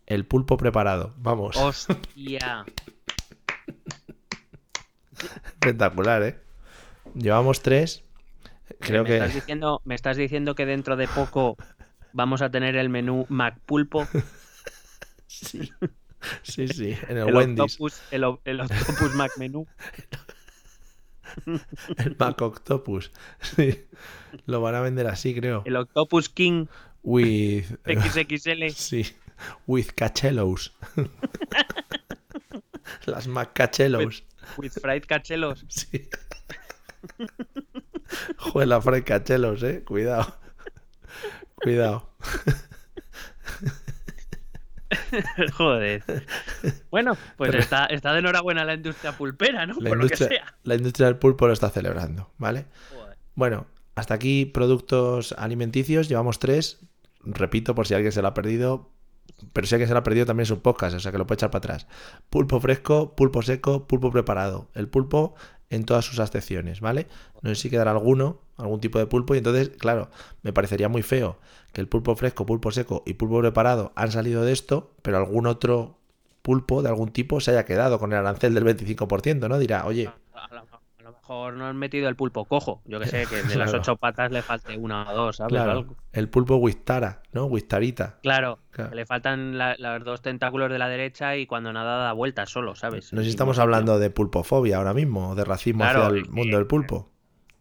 [0.05, 1.13] El pulpo preparado.
[1.17, 2.65] Vamos, hostia.
[5.65, 6.39] espectacular, ¿eh?
[7.13, 8.03] Llevamos tres.
[8.79, 11.55] Creo me, que estás diciendo, me estás diciendo que dentro de poco
[12.13, 14.07] vamos a tener el menú McPulpo,
[15.27, 15.71] sí,
[16.43, 19.67] sí, sí, en el, el Wendy's, octopus, el, el octopus McMenú.
[21.97, 23.11] el Mac Octopus.
[23.41, 23.85] Sí.
[24.45, 25.63] Lo van a vender así, creo.
[25.65, 26.67] El Octopus King
[27.03, 28.69] With XXL.
[28.73, 29.05] sí,
[29.67, 30.73] with cachelos.
[33.05, 34.23] Las Mac cachelos.
[34.57, 35.65] With fried cachelos.
[35.69, 36.09] Sí.
[38.37, 39.83] Joder, la Fred Cachelos, eh.
[39.83, 40.35] Cuidado.
[41.55, 42.09] Cuidado.
[45.57, 46.03] Joder.
[46.91, 49.75] Bueno, pues Pero- está, está de enhorabuena la industria pulpera, ¿no?
[49.79, 50.55] La Por lo que industria, sea.
[50.63, 52.65] la industria del pulpo lo está celebrando, ¿vale?
[52.93, 53.17] Joder.
[53.35, 56.79] Bueno, Hasta aquí productos alimenticios, llevamos tres.
[57.23, 58.91] Repito, por si alguien se lo ha perdido,
[59.53, 61.25] pero si alguien se lo ha perdido también es un podcast, o sea que lo
[61.25, 61.87] puede echar para atrás.
[62.29, 64.69] Pulpo fresco, pulpo seco, pulpo preparado.
[64.73, 65.35] El pulpo
[65.69, 67.07] en todas sus acepciones, ¿vale?
[67.41, 70.09] No sé si quedará alguno, algún tipo de pulpo, y entonces, claro,
[70.41, 71.39] me parecería muy feo
[71.73, 75.47] que el pulpo fresco, pulpo seco y pulpo preparado han salido de esto, pero algún
[75.47, 75.97] otro
[76.41, 79.57] pulpo de algún tipo se haya quedado con el arancel del 25%, ¿no?
[79.57, 80.09] Dirá, oye,
[81.27, 82.81] mejor no han metido el pulpo cojo.
[82.85, 85.49] Yo que sé, que de las ocho patas le falte una o dos, ¿sabes?
[85.53, 85.95] claro, Algo.
[86.13, 87.45] el pulpo Wistara, ¿no?
[87.45, 88.19] Wistarita.
[88.21, 88.93] Claro, Claro.
[88.93, 92.75] le faltan la- los dos tentáculos de la derecha y cuando nada da vueltas solo,
[92.75, 93.11] ¿sabes?
[93.11, 96.29] No sé si En estamos hablando de pulpofobia ahora mismo, o de racismo hacia el
[96.29, 97.09] mundo del pulpo.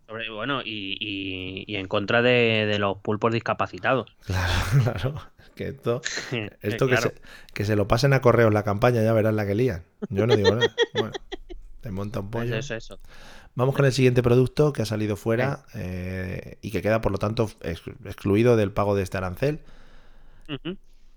[0.06, 4.14] Sobre- bueno, y, y- y en contra de, de los pulpos discapacitados.
[4.26, 5.14] Claro, claro.
[5.54, 6.02] Que esto,
[6.60, 7.14] esto que, se,
[7.54, 9.84] que se lo pasen a correos la campaña, ya verás la que lían.
[10.10, 10.74] Yo no digo nada.
[10.92, 11.12] Bueno,
[11.80, 12.56] te monta un pollo.
[12.56, 12.98] Eso, eso, eso.
[13.56, 17.18] Vamos con el siguiente producto que ha salido fuera eh, y que queda, por lo
[17.18, 19.60] tanto, ex- excluido del pago de este arancel.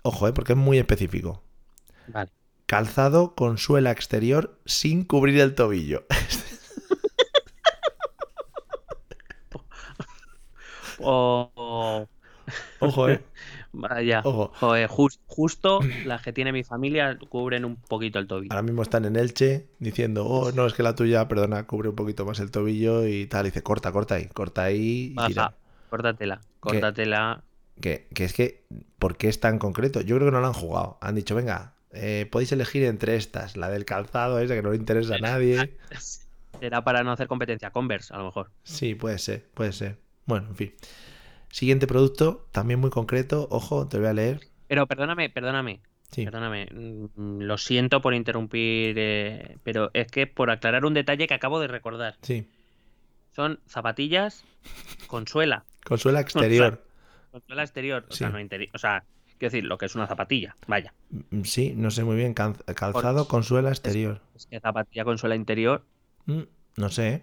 [0.03, 1.41] Ojo, eh, porque es muy específico.
[2.07, 2.31] Vale.
[2.67, 6.05] Calzado con suela exterior sin cubrir el tobillo.
[10.99, 12.07] O, o-
[12.79, 13.23] Ojo, eh.
[13.77, 14.21] Vaya.
[14.23, 14.51] Ojo.
[14.59, 18.51] Joder, justo las que tiene mi familia cubren un poquito el tobillo.
[18.51, 21.95] Ahora mismo están en Elche diciendo, oh, no, es que la tuya, perdona, cubre un
[21.95, 23.45] poquito más el tobillo y tal.
[23.45, 25.53] Y dice, corta, corta ahí, corta ahí y Baja, tira.
[25.89, 27.43] córtatela, córtatela.
[27.79, 28.65] Que, que es que,
[28.97, 30.01] ¿por qué es tan concreto?
[30.01, 30.97] Yo creo que no lo han jugado.
[31.01, 34.77] Han dicho, venga, eh, podéis elegir entre estas, la del calzado, esa que no le
[34.77, 35.77] interesa a nadie.
[36.61, 38.51] Era para no hacer competencia Converse, a lo mejor.
[38.63, 39.97] Sí, puede ser, puede ser.
[40.25, 40.73] Bueno, en fin.
[41.49, 43.47] Siguiente producto, también muy concreto.
[43.51, 44.41] Ojo, te voy a leer.
[44.67, 45.81] Pero perdóname, perdóname,
[46.11, 46.67] Sí, perdóname.
[46.71, 51.59] mm, Lo siento por interrumpir, eh, pero es que por aclarar un detalle que acabo
[51.59, 52.15] de recordar.
[52.21, 52.47] sí.
[53.35, 54.43] Son zapatillas
[55.07, 56.83] con suela, Con suela exterior.
[57.31, 59.03] con suela exterior, o sea, no interior, o sea,
[59.37, 60.93] quiero decir, lo que es una zapatilla, vaya.
[61.29, 62.33] Mm, Sí, no sé muy bien.
[62.33, 64.21] cal- Calzado con suela exterior.
[64.35, 65.83] Es que zapatilla con suela interior,
[66.25, 66.41] Mm,
[66.77, 67.21] No sé, ¿eh?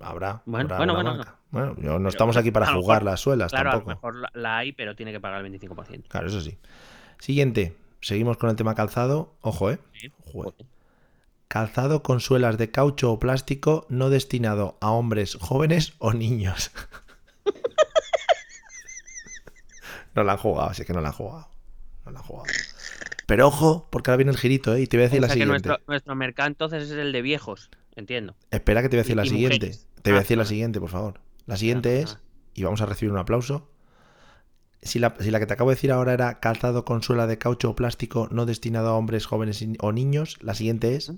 [0.00, 0.42] Habrá.
[0.46, 1.36] Bueno, habrá bueno, bueno, marca.
[1.50, 3.94] Bueno, no Pero estamos aquí para jugar mejor- las suelas claro, a lo tampoco.
[3.96, 6.08] mejor la, la hay, pero tiene que pagar el 25%.
[6.08, 6.58] Claro, eso sí.
[7.18, 9.34] Siguiente, seguimos con el tema calzado.
[9.40, 9.78] Ojo, ¿eh?
[9.98, 10.54] Sí, joder.
[11.48, 16.72] Calzado con suelas de caucho o plástico no destinado a hombres jóvenes o niños.
[20.14, 21.48] no la han jugado, así que no la han jugado.
[22.04, 22.46] No la han jugado.
[23.26, 24.82] Pero ojo, porque ahora viene el girito, ¿eh?
[24.82, 25.68] Y te voy a decir O la que siguiente.
[25.68, 28.36] nuestro, nuestro mercado entonces es el de viejos, entiendo.
[28.50, 29.56] Espera que te voy a decir y- la y siguiente.
[29.66, 29.86] mujeres.
[30.02, 31.20] Te voy a Ah, decir la siguiente, por favor.
[31.46, 32.18] La siguiente Ah, es,
[32.54, 33.68] y vamos a recibir un aplauso.
[34.82, 37.38] Si la, si la que te acabo de decir ahora era calzado con suela de
[37.38, 41.12] caucho o plástico no destinado a hombres jóvenes o niños, la siguiente es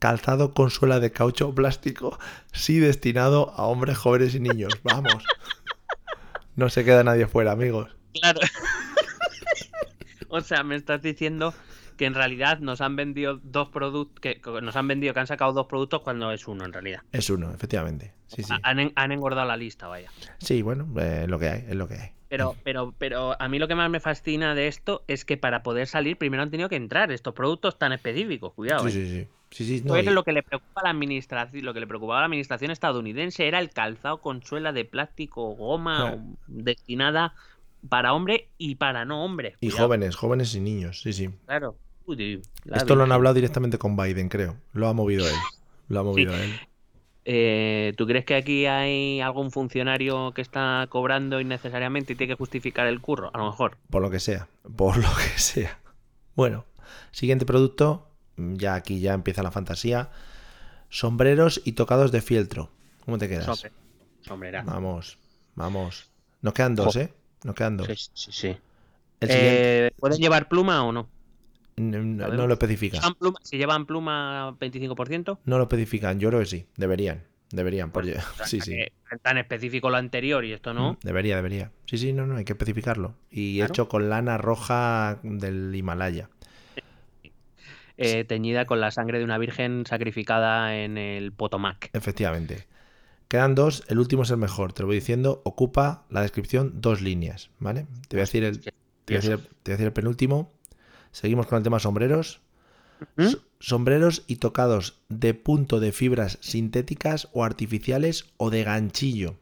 [0.00, 2.18] calzado con suela de caucho o plástico
[2.52, 4.74] sí destinado a hombres jóvenes y niños.
[4.82, 5.24] Vamos.
[6.56, 7.96] No se queda nadie fuera, amigos.
[8.12, 8.40] Claro.
[10.28, 11.54] o sea, me estás diciendo
[11.96, 15.52] que en realidad nos han vendido dos productos, que nos han vendido que han sacado
[15.52, 17.02] dos productos cuando es uno en realidad.
[17.12, 18.12] Es uno, efectivamente.
[18.26, 18.52] Sí, sí.
[18.62, 20.10] Han, en- han engordado la lista, vaya.
[20.38, 22.10] Sí, bueno, eh, es lo que hay, es lo que hay.
[22.28, 25.62] Pero, pero, pero a mí lo que más me fascina de esto es que para
[25.62, 28.88] poder salir primero han tenido que entrar estos productos tan específicos, cuidado.
[28.88, 29.06] Sí, ¿eh?
[29.06, 29.28] sí, sí.
[29.50, 32.18] Sí, sí, no, y- lo que le preocupa a la administración, lo que le preocupaba
[32.18, 36.16] a la administración estadounidense era el calzado con suela de plástico o goma Ah.
[36.48, 37.34] destinada
[37.88, 39.54] para hombre y para no hombre.
[39.60, 41.30] y Cuidado, jóvenes, jóvenes y niños, sí, sí.
[41.46, 41.76] Claro.
[42.06, 44.56] Uy, Esto lo han hablado directamente con Biden, creo.
[44.72, 45.34] Lo ha movido él.
[45.88, 46.54] Lo ha movido él.
[47.26, 52.36] Eh, ¿Tú crees que aquí hay algún funcionario que está cobrando innecesariamente y tiene que
[52.38, 53.30] justificar el curro?
[53.32, 53.78] A lo mejor.
[53.88, 54.48] Por lo que sea.
[54.76, 55.78] Por lo que sea.
[56.34, 56.64] Bueno,
[57.12, 58.08] siguiente producto.
[58.36, 60.10] Ya aquí ya empieza la fantasía.
[60.90, 62.70] Sombreros y tocados de fieltro.
[63.04, 63.46] ¿Cómo te quedas?
[63.46, 63.72] Sombre-
[64.22, 64.70] Sombrerazo.
[64.70, 65.18] Vamos,
[65.54, 66.10] vamos.
[66.42, 67.00] Nos quedan dos, Jo.
[67.00, 67.12] ¿eh?
[67.44, 67.86] Nos quedan dos.
[67.86, 68.56] Sí, sí, sí.
[69.20, 71.08] Eh, ¿Pueden llevar pluma o no?
[71.76, 72.98] No, lo especifica.
[72.98, 75.38] ¿Llevan pluma- si llevan pluma 25%?
[75.44, 76.18] No lo especifican.
[76.20, 76.66] Yo creo que sí.
[76.76, 77.24] Deberían.
[77.50, 77.90] Deberían.
[77.90, 78.76] por- O sea, Sí, sí.
[79.22, 80.92] tan específico lo anterior y esto no.
[80.94, 81.70] Mm, Debería, debería.
[81.86, 83.14] Sí, sí, no, no, hay que especificarlo.
[83.30, 83.72] Y Claro.
[83.72, 86.28] hecho con lana roja del Himalaya.
[87.96, 91.90] Eh, teñida con la sangre de una virgen sacrificada en el Potomac.
[91.92, 92.66] Efectivamente.
[93.28, 97.00] Quedan dos, el último es el mejor, te lo voy diciendo, ocupa la descripción dos
[97.00, 97.86] líneas, ¿vale?
[98.08, 98.70] Te voy a decir el, te
[99.08, 100.52] voy a decir el- te voy a decir el penúltimo.
[101.14, 102.40] Seguimos con el tema sombreros.
[103.16, 103.34] ¿Mm?
[103.60, 109.36] Sombreros y tocados de punto de fibras sintéticas o artificiales o de ganchillo.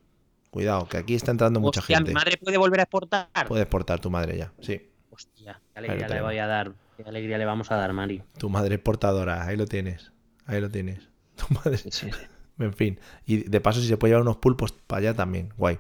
[0.51, 2.11] Cuidado, que aquí está entrando mucha Hostia, gente.
[2.11, 3.49] ¿mi madre puede volver a exportar?
[3.49, 4.91] Puedes portar tu madre ya, sí.
[5.09, 6.73] Hostia, qué alegría le voy a dar.
[6.99, 8.27] Qué alegría le vamos a dar, Mario.
[8.37, 10.13] Tu madre es portadora, ahí lo tienes.
[10.45, 11.09] Ahí lo tienes.
[11.37, 12.27] Tu madre, Sí, sí, sí.
[12.59, 13.01] En fin.
[13.25, 15.55] Y de paso, si se puede llevar unos pulpos para allá también.
[15.57, 15.79] Guay.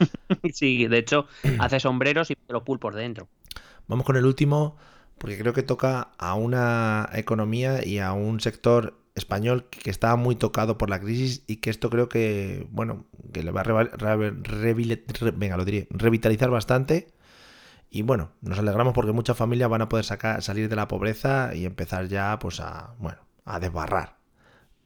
[0.52, 1.28] Sí, de hecho,
[1.60, 3.28] hace sombreros y los pulpos dentro.
[3.86, 4.76] Vamos con el último,
[5.20, 10.34] porque creo que toca a una economía y a un sector español que estaba muy
[10.36, 13.90] tocado por la crisis y que esto creo que, bueno, que le va a re-
[14.32, 17.12] revile- re- venga, lo diré, revitalizar bastante.
[17.90, 21.54] Y bueno, nos alegramos porque muchas familias van a poder sacar, salir de la pobreza
[21.54, 24.16] y empezar ya, pues a, bueno, a desbarrar.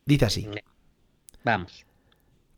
[0.07, 0.49] Dice así,
[1.45, 1.85] Vamos.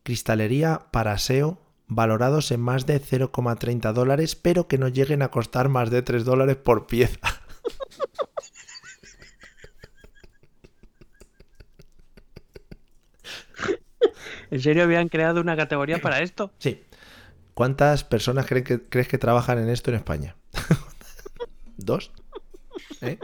[0.03, 5.69] cristalería para aseo valorados en más de 0,30 dólares, pero que no lleguen a costar
[5.69, 7.19] más de 3 dólares por pieza.
[14.51, 16.53] ¿En serio habían creado una categoría para esto?
[16.59, 16.83] Sí.
[17.55, 20.37] ¿Cuántas personas creen que, crees que trabajan en esto en España?
[21.79, 22.13] ¿Dos?
[23.01, 23.19] ¿Eh?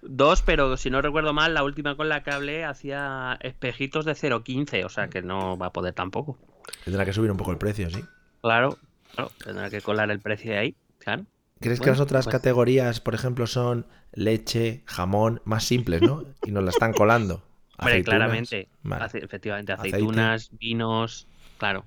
[0.00, 4.12] Dos, pero si no recuerdo mal, la última con la que hablé hacía espejitos de
[4.12, 6.38] 0.15, o sea que no va a poder tampoco.
[6.84, 8.02] Tendrá que subir un poco el precio, ¿sí?
[8.40, 8.78] Claro,
[9.14, 11.24] claro, tendrá que colar el precio de ahí, claro.
[11.60, 16.24] ¿Crees que las otras pues- categorías, por ejemplo, son leche, jamón, más simples, ¿no?
[16.44, 17.42] Y nos la están colando.
[17.78, 19.96] Hombre, Aceitunas, claramente, vale, ace- efectivamente, Aceite.
[19.96, 21.26] aceitunas, vinos,
[21.58, 21.84] claro.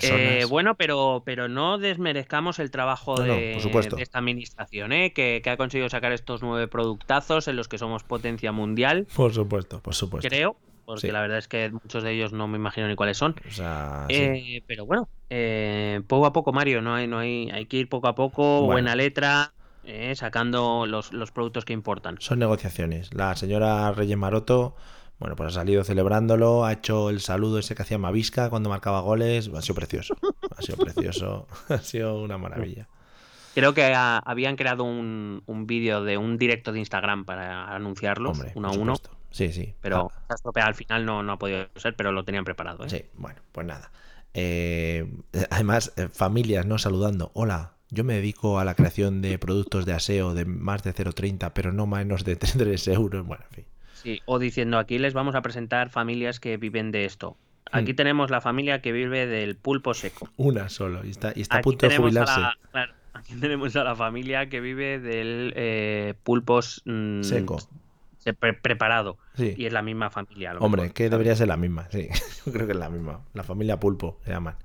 [0.00, 3.56] Eh, bueno, pero, pero no desmerezcamos el trabajo No, de,
[3.98, 5.12] esta administración, ¿eh?
[5.12, 9.34] que, que ha conseguido sacar estos nueve productazos en los que somos potencia mundial, Por
[9.34, 10.28] supuesto, por supuesto.
[10.28, 11.12] creo, porque Sí.
[11.12, 13.34] la verdad es que muchos de ellos no me imagino ni cuáles son.
[13.46, 14.14] O sea, sí.
[14.14, 17.88] Eh, pero bueno, eh, poco a poco, Mario, no hay, no hay, hay que ir
[17.88, 18.72] poco a poco, Bueno.
[18.72, 19.52] buena letra,
[19.84, 22.16] eh, sacando los, los productos que importan.
[22.20, 23.12] Son negociaciones.
[23.14, 24.76] La señora Reyes Maroto,
[25.18, 29.00] bueno, pues ha salido celebrándolo, ha hecho el saludo ese que hacía Mavisca cuando marcaba
[29.00, 29.50] goles.
[29.54, 30.16] Ha sido precioso.
[30.56, 31.46] Ha sido precioso.
[31.68, 32.88] Ha sido una maravilla.
[33.54, 38.38] Creo que ah, habían creado un, un vídeo de un directo de Instagram para anunciarlos
[38.38, 38.94] Hombre, uno a uno.
[39.30, 39.74] Sí, sí.
[39.80, 42.84] pero Ah, al final no, no ha podido ser, pero lo tenían preparado.
[42.84, 42.90] ¿eh?
[42.90, 43.90] Sí, bueno, pues nada.
[44.34, 45.10] Eh,
[45.50, 46.78] además, eh, familias, ¿no?
[46.78, 47.30] Saludando.
[47.34, 51.52] Hola, yo me dedico a la creación de productos de aseo de más de 0,30,
[51.54, 53.24] pero no menos de 3 euros.
[53.24, 53.64] Bueno, en fin.
[53.94, 57.36] Sí, o diciendo aquí les vamos a presentar familias que viven de esto.
[57.70, 57.96] Aquí Hmm.
[57.96, 60.28] tenemos la familia que vive del pulpo seco.
[60.36, 61.04] Una solo.
[61.04, 62.40] Y está, y está a punto de jubilarse.
[62.40, 67.58] la- claro, aquí tenemos a la familia que vive del eh, pulpos mm, Seco.
[68.18, 69.16] se- pre- preparado.
[69.36, 69.54] Sí.
[69.56, 70.54] Y es la misma familia.
[70.58, 72.08] Hombre, mejor, que debería ser la misma, sí.
[72.46, 73.20] Yo creo que es la misma.
[73.32, 74.56] La familia Pulpo se llaman.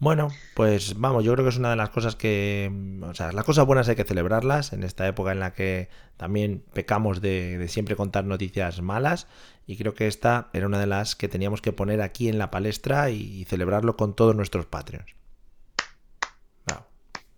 [0.00, 2.70] Bueno, pues vamos, yo creo que es una de las cosas que.
[3.02, 6.62] O sea, las cosas buenas hay que celebrarlas en esta época en la que también
[6.72, 9.26] pecamos de, de siempre contar noticias malas.
[9.66, 12.50] Y creo que esta era una de las que teníamos que poner aquí en la
[12.50, 15.14] palestra y, celebrarlo con todos nuestros Patreons.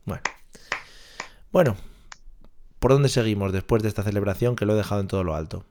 [0.04, 0.22] Bueno.
[1.52, 1.76] Bueno,
[2.78, 5.64] ¿por dónde seguimos después de esta celebración que lo he dejado en todo lo alto?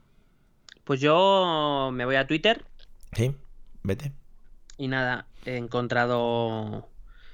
[0.84, 2.66] Pues yo me voy a Twitter
[3.14, 3.36] ¿Sí?
[3.84, 4.12] Vete.
[4.80, 6.90] Y nada, he encontrado.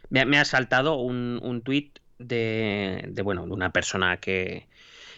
[0.09, 4.67] Me, me ha saltado un, un tuit de, de, bueno, de una persona que,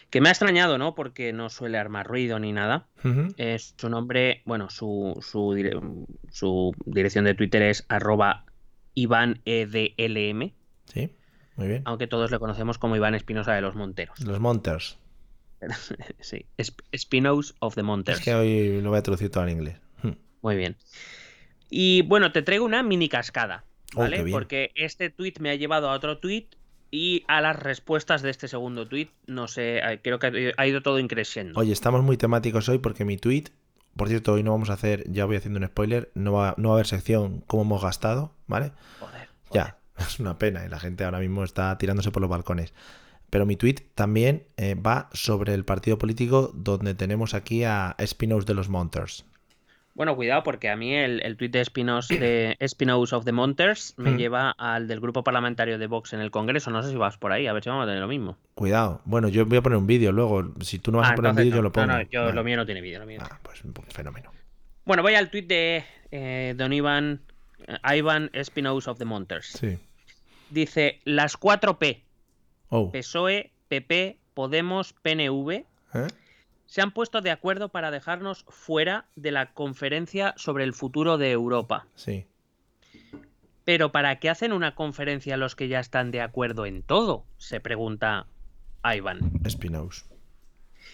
[0.09, 0.93] que me ha extrañado, ¿no?
[0.95, 2.87] Porque no suele armar ruido ni nada.
[3.37, 5.79] Es su nombre, bueno, su, su, dire-
[6.31, 8.45] su dirección de Twitter es arroba
[8.93, 10.53] IvanEDLM,
[10.85, 11.11] Sí,
[11.55, 11.81] muy bien.
[11.85, 14.19] aunque todos le conocemos como Iván Espinosa de los Monteros.
[14.21, 14.97] Los Monters.
[16.19, 18.19] Sí, Sp- Spinos of the Monters.
[18.19, 19.77] Es que hoy lo voy a traducir todo en inglés.
[20.03, 20.11] Hmm.
[20.41, 20.77] Muy bien.
[21.69, 24.23] Y bueno, te traigo una mini cascada, Oh, ¿vale?
[24.31, 26.47] Porque este tweet me ha llevado a otro tweet
[26.91, 30.81] y a las respuestas de este segundo tweet, no sé, eh, creo que ha ido
[30.81, 31.59] todo increciendo.
[31.59, 33.45] Oye, estamos muy temáticos hoy porque mi tweet,
[33.95, 36.69] por cierto, hoy no vamos a hacer, ya voy haciendo un spoiler, no va, no
[36.69, 38.71] va a haber sección cómo hemos gastado, ¿vale?
[38.99, 42.73] Joder, Ya, es una pena y la gente ahora mismo está tirándose por los balcones.
[43.29, 48.45] Pero mi tweet también eh, va sobre el partido político donde tenemos aquí a Espinos
[48.45, 49.25] de los Monters.
[49.97, 53.95] Bueno, cuidado, porque a mí el, el tuit de Espinos de Espinos of the Monters
[53.97, 54.17] me Hmm.
[54.17, 56.69] lleva al del grupo parlamentario de Vox en el Congreso.
[56.69, 58.37] No sé si vas por ahí, a ver si vamos a tener lo mismo.
[58.53, 59.01] Cuidado.
[59.05, 60.53] Bueno, yo voy a poner un vídeo luego.
[60.61, 61.87] Si tú no vas Ah, a poner un vídeo, yo lo pongo.
[61.87, 62.33] No, no, yo- Vale.
[62.33, 63.01] lo mío no tiene vídeo.
[63.19, 64.31] Ah, pues fenómeno.
[64.85, 67.21] Bueno, voy al tuit de eh, Don Iván,
[67.67, 68.29] eh, Ivan
[68.85, 69.47] of the Monters.
[69.47, 69.79] Sí.
[70.51, 72.03] Dice, las 4P,
[72.69, 72.91] Oh.
[72.91, 76.07] PSOE, PP, Podemos, PNV, ¿Eh?
[76.67, 81.31] Se han puesto de acuerdo para dejarnos fuera de la conferencia sobre el futuro de
[81.31, 81.87] Europa.
[81.95, 82.25] Sí.
[83.63, 87.25] Pero ¿para qué hacen una conferencia los que ya están de acuerdo en todo?
[87.37, 88.27] Se pregunta
[88.83, 89.31] Ivan.
[89.43, 90.05] Espinos.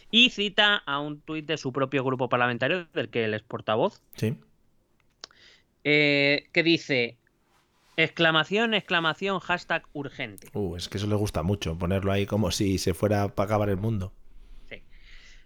[0.10, 4.02] Y cita a un tuit de su propio grupo parlamentario, del que él es portavoz,
[4.16, 4.38] Sí.
[5.84, 7.18] eh, que dice,
[7.98, 10.48] exclamación, exclamación, hashtag urgente.
[10.54, 13.70] Uh, es que eso le gusta mucho, ponerlo ahí como si se fuera para acabar
[13.70, 14.14] el mundo.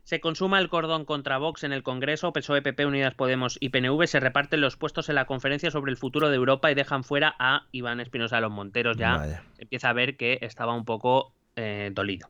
[0.07, 4.07] Se consuma el cordón contra Vox en el Congreso, PSOE, PP, Unidas Podemos y PNV
[4.07, 7.35] se reparten los puestos en la conferencia sobre el futuro de Europa y dejan fuera
[7.39, 8.95] a Iván Espinosa de los Monteros.
[8.95, 9.43] Ya Vaya.
[9.57, 12.29] empieza a ver que estaba un poco eh, dolido.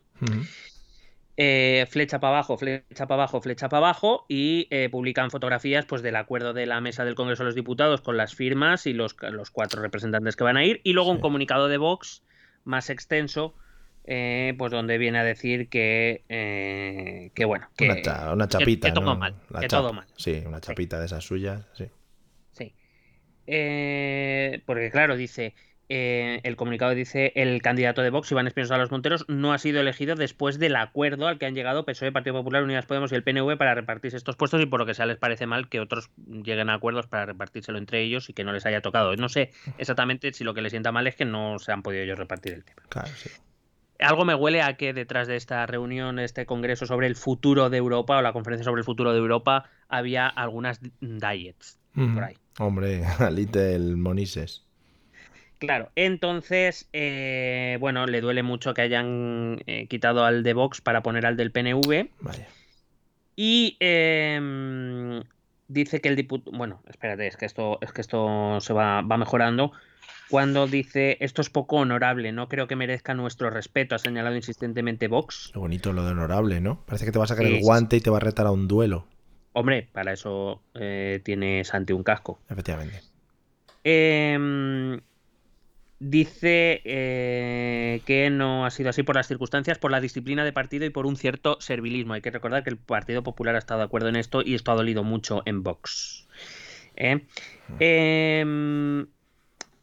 [1.37, 6.01] Eh, flecha para abajo, flecha para abajo, flecha para abajo y eh, publican fotografías pues
[6.01, 9.15] del acuerdo de la mesa del Congreso de los Diputados con las firmas y los,
[9.21, 12.23] los cuatro representantes que van a ir y luego un comunicado de Vox
[12.63, 13.53] más extenso
[14.07, 18.93] eh, pues donde viene a decir que que, que bueno que, una, cha- una chapita,
[18.93, 19.81] que mal, La que chapa.
[19.83, 20.05] todo mal.
[20.15, 21.85] Sí, una chapita de esas suyas, sí.
[22.53, 22.73] Sí.
[23.47, 25.53] Eh, porque claro, dice,
[25.89, 29.57] eh, el comunicado dice, el candidato de Vox, Iván Espinosa de los Monteros, no ha
[29.57, 33.15] sido elegido después del acuerdo al que han llegado PSOE, Partido Popular, Unidas Podemos y
[33.15, 35.79] el PNV para repartirse estos puestos y por lo que sea les parece mal que
[35.79, 39.15] otros lleguen a acuerdos para repartírselo entre ellos y que no les haya tocado.
[39.15, 42.03] No sé exactamente si lo que les sienta mal es que no se han podido
[42.03, 42.81] ellos repartir el tema.
[42.89, 43.29] Claro, sí.
[43.99, 47.77] Algo me huele a que detrás de esta reunión, este congreso sobre el futuro de
[47.77, 52.13] Europa o la conferencia sobre el futuro de Europa, había algunas diets Ujú.
[52.13, 52.35] por ahí.
[52.59, 54.63] Hombre, Little Monises.
[55.59, 61.01] Claro, entonces, eh, bueno, le duele mucho que hayan eh, quitado al de Vox para
[61.01, 62.09] poner al del PNV.
[62.19, 62.47] Vaya.
[63.35, 65.23] Y em,
[65.67, 66.55] dice que el diputado.
[66.55, 69.71] Bueno, espérate, es que esto, es que esto se va, va mejorando.
[70.29, 75.07] Cuando dice esto es poco honorable, no creo que merezca nuestro respeto, ha señalado insistentemente
[75.07, 75.51] Vox.
[75.53, 76.83] Qué bonito lo de honorable, ¿no?
[76.85, 78.67] Parece que te va a sacar el guante y te va a retar a un
[78.67, 79.05] duelo.
[79.53, 82.39] Hombre, para eso eh, tiene Santi un casco.
[82.49, 83.01] Efectivamente.
[83.83, 84.99] Em,
[85.99, 90.85] dice eh, que no ha sido así por las circunstancias, por la disciplina de partido
[90.85, 92.13] y por un cierto servilismo.
[92.13, 94.71] Hay que recordar que el Partido Popular ha estado de acuerdo en esto y esto
[94.71, 96.27] ha dolido mucho en Vox.
[96.97, 97.25] ¿Eh?
[97.79, 99.07] Em,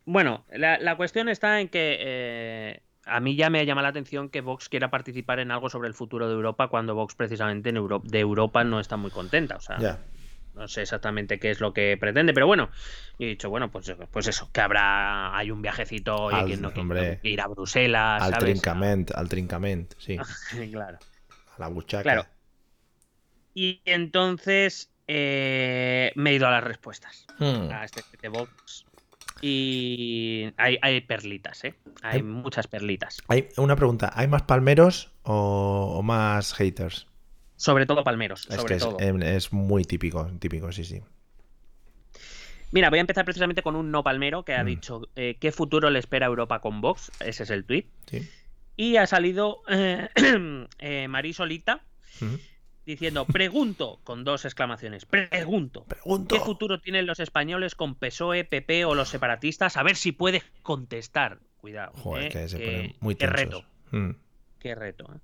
[0.04, 4.28] bueno, la, la cuestión está en que eh, a mí ya me llama la atención
[4.28, 7.76] que Vox quiera participar en algo sobre el futuro de Europa cuando Vox precisamente en
[8.04, 9.56] de Europa no está muy contenta.
[9.56, 9.98] O sea,
[10.54, 12.70] no sé exactamente qué es lo que pretende, pero bueno,
[13.18, 16.72] y he dicho, bueno, pues, pues eso, que habrá, hay un viajecito, Al- que no
[16.72, 18.44] quiere ir a Bruselas, Al ¿sabes?
[18.52, 20.16] trincament, al trincament, sí.
[20.70, 20.98] claro.
[21.56, 22.02] A la buchaca.
[22.04, 22.26] Claro.
[23.52, 27.70] Y entonces eh, me he ido a las respuestas Hmm.
[27.72, 28.84] a este de Vox
[29.46, 31.74] y hay, hay perlitas, ¿eh?
[32.02, 33.18] Hay Hay- muchas perlitas.
[33.28, 37.06] Hay una pregunta, ¿hay más palmeros o, o más haters?
[37.56, 38.98] Sobre todo palmeros, Es sobre que es, todo.
[38.98, 41.00] es muy típico, típico, sí, sí.
[42.72, 44.66] Mira, voy a empezar precisamente con un no palmero que ha Mm.
[44.66, 47.12] dicho eh, qué futuro le espera Europa con Vox.
[47.20, 47.84] Ese es el tweet.
[48.10, 48.28] sí.
[48.76, 50.08] Y ha salido eh,
[50.80, 51.06] eh.
[52.86, 56.34] Diciendo, pregunto, con dos exclamaciones, pregunto, Pregunto.
[56.34, 59.76] ¿qué futuro tienen los españoles con PSOE, PP o los separatistas?
[59.76, 61.38] A ver si puedes contestar.
[61.58, 61.92] Cuidado.
[61.96, 64.10] Joder, eh, que se que- muy qué reto, Mm.
[64.58, 65.04] qué reto.
[65.14, 65.18] eh.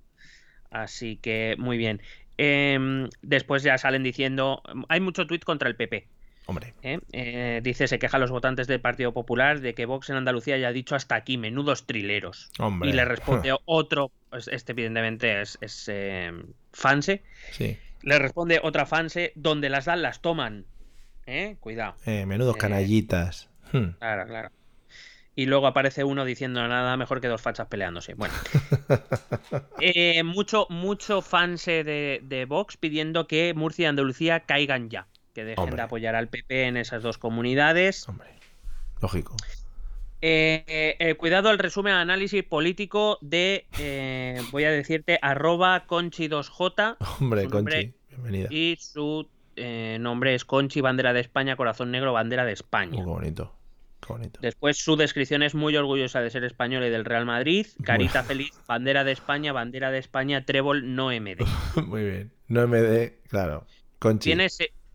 [0.71, 2.01] Así que, muy bien.
[2.37, 6.07] Em, después ya salen diciendo, hay mucho tuit contra el PP.
[6.47, 6.99] Hombre, ¿eh?
[7.13, 10.69] Eh, dice, se quejan los votantes del Partido Popular de que Vox en Andalucía ya
[10.69, 12.49] ha dicho hasta aquí, menudos trileros.
[12.59, 12.89] hombre.
[12.89, 16.31] Y le responde otro, pues este evidentemente es, es eh,
[16.73, 17.77] fanse, Sí.
[18.01, 20.65] le responde otra fanse, donde las dan las toman.
[21.61, 21.95] Cuidado.
[22.05, 23.49] Menudos canallitas.
[23.71, 23.91] Hmm.
[23.99, 24.49] Claro, claro.
[25.33, 28.15] Y luego aparece uno diciendo nada mejor que dos fachas peleándose.
[28.15, 28.33] Bueno.
[30.25, 35.07] Mucho, mucho fanse de, de Vox pidiendo que Murcia y Andalucía caigan ya.
[35.33, 35.77] Que dejen Hombre.
[35.77, 38.07] de apoyar al PP en esas dos comunidades.
[38.07, 38.29] Hombre.
[39.01, 39.35] Lógico.
[40.23, 47.47] Eh, eh, cuidado al resumen análisis político de, eh, voy a decirte, arroba conchi2j Hombre,
[47.47, 48.47] Conchi, bienvenida.
[48.51, 49.27] y su
[49.99, 52.97] nombre es Conchi, bandera de España, corazón negro, bandera de España.
[52.97, 53.55] qué bonito.
[53.99, 54.39] Qué bonito.
[54.41, 58.51] Después su descripción es muy orgullosa de ser española y del Real Madrid, carita feliz,
[58.67, 61.45] bandera de España, bandera de España, trébol, no MD.
[61.85, 62.31] Muy bien.
[62.47, 63.65] No MD, claro.
[63.99, 64.29] Conchi.
[64.29, 64.49] Tiene,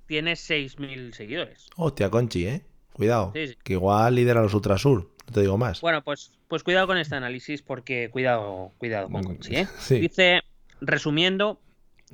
[0.07, 1.69] tiene 6.000 seguidores.
[1.77, 2.63] Hostia, Conchi, ¿eh?
[2.93, 3.33] Cuidado.
[3.35, 3.59] Sí, sí.
[3.63, 5.11] Que igual lidera los Ultrasur.
[5.27, 5.81] No te digo más.
[5.81, 9.69] Bueno, pues, pues cuidado con este análisis porque cuidado, cuidado con Mm, Conchi, ¿eh?
[9.79, 9.99] Sí.
[10.01, 10.43] Dice,
[10.81, 11.61] resumiendo,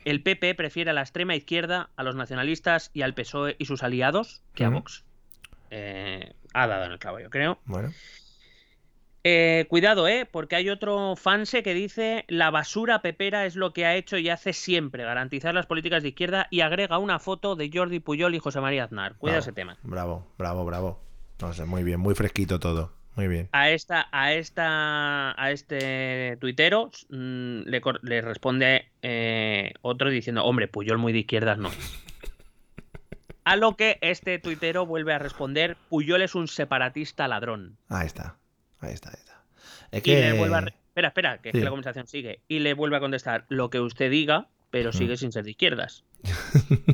[0.04, 3.82] el PP prefiere a la extrema izquierda, a los nacionalistas y al PSOE y sus
[3.82, 4.70] aliados que a.
[4.70, 5.04] Vox.
[5.70, 7.58] Eh, ha dado en el clavo, yo creo.
[7.64, 7.92] Bueno.
[9.24, 10.26] Eh, cuidado, ¿eh?
[10.30, 14.28] Porque hay otro fanse que dice la basura pepera es lo que ha hecho y
[14.28, 18.40] hace siempre, garantizar las políticas de izquierda y agrega una foto de Jordi Puyol y
[18.40, 19.14] José María Aznar.
[19.16, 19.76] Cuida bravo, ese tema.
[19.84, 21.00] Bravo, bravo, bravo.
[21.40, 22.92] No sé, muy bien, muy fresquito todo.
[23.14, 23.48] Muy bien.
[23.52, 30.66] A esta, a esta, a este tuitero mm, le, le responde eh, otro diciendo, hombre,
[30.66, 31.68] Puyol muy de izquierdas no.
[31.68, 32.04] es".
[33.44, 37.76] A lo que este tuitero vuelve a responder, Puyol es un separatista ladrón.
[37.88, 38.36] Ahí está.
[38.82, 39.42] Ahí está, ahí está.
[39.90, 40.20] Es Y que.
[40.20, 40.58] le vuelve a
[40.92, 42.40] Espera, espera, que es que la conversación sigue.
[42.48, 46.04] Y le vuelve a contestar, lo que usted diga, pero sigue sin ser de izquierdas.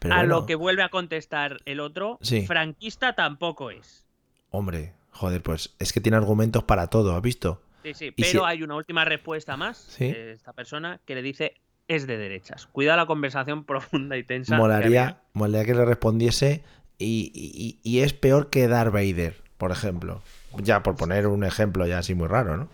[0.00, 2.46] Pero a bueno, lo que vuelve a contestar el otro, Sí.
[2.46, 4.04] franquista tampoco es.
[4.50, 7.62] Hombre, joder, pues es que tiene argumentos para todo, ¿has visto?
[7.84, 10.10] Sí, sí, pero si- hay una última respuesta más Sí.
[10.12, 11.54] de esta persona que le dice
[11.86, 12.66] es de derechas.
[12.66, 14.56] Cuidado la conversación profunda y tensa.
[14.56, 15.22] que Molaría, había.
[15.34, 16.64] molaría que le respondiese
[16.98, 20.20] y, y- y es peor que Darth Vader, por ejemplo.
[20.56, 22.68] Ya por poner un ejemplo ya así muy raro, ¿no?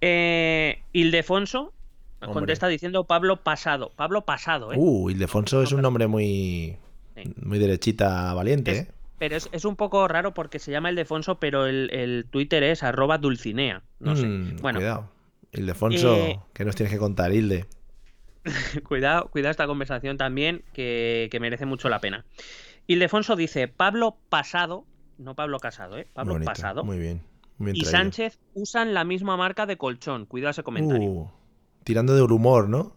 [0.00, 1.72] Eh, Ildefonso
[2.20, 2.32] Hombre.
[2.34, 3.92] contesta diciendo Pablo Pasado.
[3.94, 4.76] Pablo Pasado, ¿eh?
[4.78, 6.76] Uh, Ildefonso es un nombre muy,
[7.14, 7.22] Sí.
[7.42, 8.90] muy derechita valiente, Es- ¿eh?
[9.18, 12.82] Pero es, es un poco raro porque se llama Ildefonso, pero el, el Twitter es
[12.82, 13.82] arroba dulcinea.
[13.98, 14.26] No sé.
[14.26, 15.08] Mm, Bueno, Cuidado.
[15.52, 17.64] Ildefonso, Eh, ¿qué nos tienes que contar, Hilde?
[18.86, 22.26] cuidado, cuidado esta conversación también, que, que merece mucho la pena.
[22.86, 24.84] Ildefonso dice, Pablo Pasado,
[25.18, 26.06] no Pablo Casado, ¿eh?
[26.12, 26.84] Pablo Bonito, Pasado.
[26.84, 27.22] Muy bien.
[27.58, 27.98] muy bien y traído.
[27.98, 30.26] Sánchez usan la misma marca de colchón.
[30.26, 31.08] Cuidado ese comentario.
[31.10, 31.30] Uh,
[31.84, 32.94] tirando del humor, ¿no?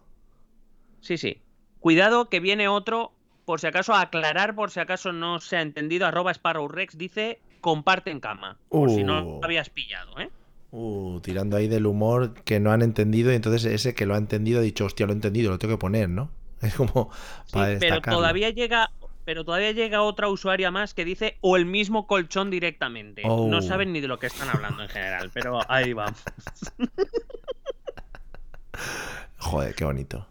[1.00, 1.42] Sí, sí.
[1.80, 3.12] Cuidado que viene otro,
[3.46, 6.96] por si acaso, a aclarar, por si acaso no se ha entendido, arroba Sparrow Rex
[6.98, 8.58] dice comparten cama.
[8.68, 9.38] Por si no Uh.
[9.40, 10.30] lo habías pillado, ¿eh?
[10.72, 14.18] Uh, tirando ahí del humor que no han entendido y entonces ese que lo ha
[14.18, 16.30] entendido ha dicho, hostia, lo he entendido, lo tengo que poner, ¿no?
[16.62, 17.10] Es como
[17.46, 18.18] Sí, para pero destacarlo.
[18.18, 18.90] todavía llega.
[19.30, 23.22] Pero todavía llega otra usuaria más que dice o el mismo colchón directamente.
[23.24, 23.46] Oh.
[23.46, 26.20] No saben ni de lo que están hablando en general, pero ahí vamos.
[29.38, 30.26] Joder, qué bonito.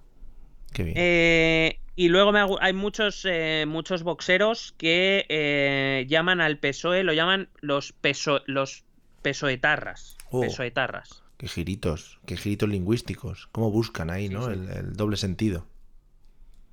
[0.74, 0.96] Qué bien.
[1.00, 7.14] Eh, y luego me hay muchos, eh, muchos boxeros que eh, llaman al PSOE, lo
[7.14, 8.84] llaman los, peso, los
[9.22, 10.18] pesoetarras.
[10.30, 10.42] Oh.
[10.42, 11.24] Pesoetarras.
[11.38, 13.48] Qué giritos, qué giritos lingüísticos.
[13.54, 14.48] Cómo buscan ahí, Sí, ¿no?
[14.48, 14.52] sí.
[14.52, 15.66] El, el doble sentido.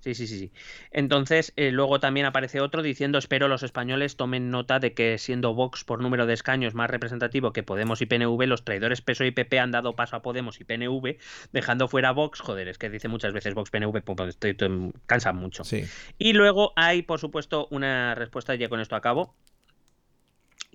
[0.06, 0.52] Sí, sí, sí, sí.
[0.92, 5.52] Entonces, eh, luego también aparece otro diciendo, espero los españoles tomen nota de que siendo
[5.52, 9.30] Vox por número de escaños más representativo que Podemos y PNV, los traidores PSOE y
[9.32, 11.16] PP han dado paso a Podemos y PNV,
[11.52, 14.56] dejando fuera a Vox, joder, es que dice muchas veces Vox, PNV, pues, pues,
[15.06, 15.64] cansan mucho.
[15.64, 15.84] Sí.
[16.18, 19.34] Y luego hay, por supuesto, una respuesta, ya con esto acabo,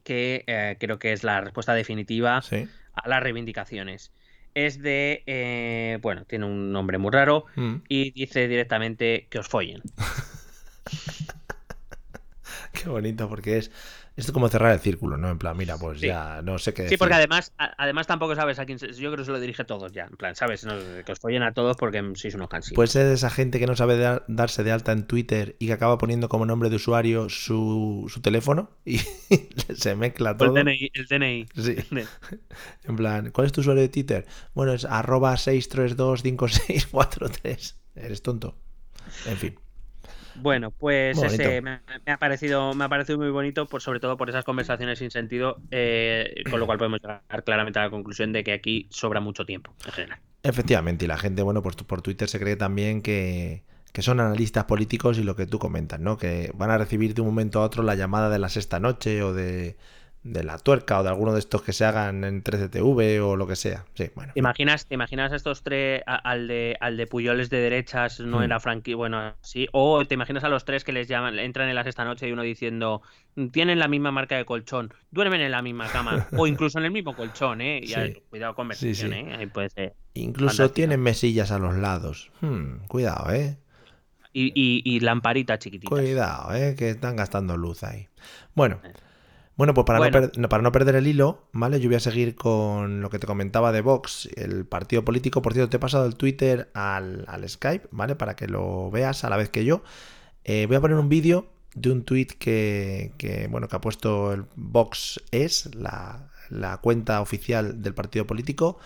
[0.03, 2.67] que eh, creo que es la respuesta definitiva Sí.
[2.95, 4.11] a las reivindicaciones.
[4.53, 7.75] Es de, eh, bueno, tiene un nombre muy raro Mm.
[7.87, 9.81] y dice directamente que os follen.
[12.73, 13.71] Qué bonito, porque es.
[14.17, 15.29] Esto es como cerrar el círculo, ¿no?
[15.29, 16.07] En plan, mira, pues Sí.
[16.07, 16.97] ya no sé qué Sí, decir.
[16.99, 19.61] porque además, a- además tampoco sabes a quién se- yo creo que se lo dirige
[19.61, 20.73] a todos ya, en plan, sabes, No,
[21.05, 22.75] que os follen a todos porque sois unos cansinos.
[22.75, 25.73] Puede ser esa gente que no sabe dar- darse de alta en Twitter y que
[25.73, 28.97] acaba poniendo como nombre de usuario su, su teléfono y
[29.75, 30.53] se mezcla O el todo.
[30.55, 31.45] DNI, el DNI.
[31.55, 31.77] Sí.
[32.83, 34.25] En plan, ¿cuál es tu usuario de Twitter?
[34.53, 37.75] Bueno, es arroba 6325643.
[37.95, 38.57] Eres tonto.
[39.25, 39.55] En fin.
[40.35, 44.29] Bueno, pues ese me ha parecido me ha parecido muy bonito, por, sobre todo por
[44.29, 48.43] esas conversaciones sin sentido, eh, con lo cual podemos llegar claramente a la conclusión de
[48.43, 50.19] que aquí sobra mucho tiempo en general.
[50.43, 54.65] Efectivamente, y la gente, bueno, pues por Twitter se cree también que, que son analistas
[54.65, 56.17] políticos y lo que tú comentas, ¿no?
[56.17, 59.21] Que van a recibir de un momento a otro la llamada de la sexta noche
[59.21, 59.75] o de,
[60.23, 63.47] de la tuerca o de alguno de estos que se hagan en 13TV o lo
[63.47, 63.85] que sea.
[63.95, 64.33] Sí, bueno.
[64.33, 68.19] ¿Te imaginas, te imaginas a estos tres, a- al de, al de Puyoles de derechas,
[68.19, 68.43] no Hmm.
[68.43, 71.75] era Frankie, bueno, sí, o te imaginas a los tres que les llaman, entran en
[71.75, 73.01] las esta noche y uno diciendo,
[73.51, 76.91] tienen la misma marca de colchón, duermen en la misma cama, o incluso en el
[76.91, 77.79] mismo colchón, ¿eh?
[77.81, 78.21] Y Sí.
[78.29, 79.11] cuidado conversación, Sí, sí.
[79.31, 79.35] ¿eh?
[79.39, 79.95] Ahí puede ser.
[80.13, 82.31] Incluso tienen mesillas a los lados.
[82.41, 83.57] Hmm, cuidado, ¿eh?
[84.33, 85.89] Y, y, y lamparita chiquitita.
[85.89, 86.75] Cuidado, ¿eh?
[86.77, 88.07] Que están gastando luz ahí.
[88.53, 88.79] Bueno.
[89.57, 90.31] Bueno, pues para, Bueno.
[90.37, 91.79] No para no perder el hilo, ¿vale?
[91.79, 95.41] Yo voy a seguir con lo que te comentaba de Vox, el partido político.
[95.41, 98.15] Por cierto, te he pasado el Twitter al, al Skype, ¿vale?
[98.15, 99.83] Para que lo veas a la vez que yo.
[100.43, 104.33] Eh, voy a poner un vídeo de un tweet que, que, bueno, que ha puesto
[104.33, 108.79] el Vox es, la, la cuenta oficial del partido político.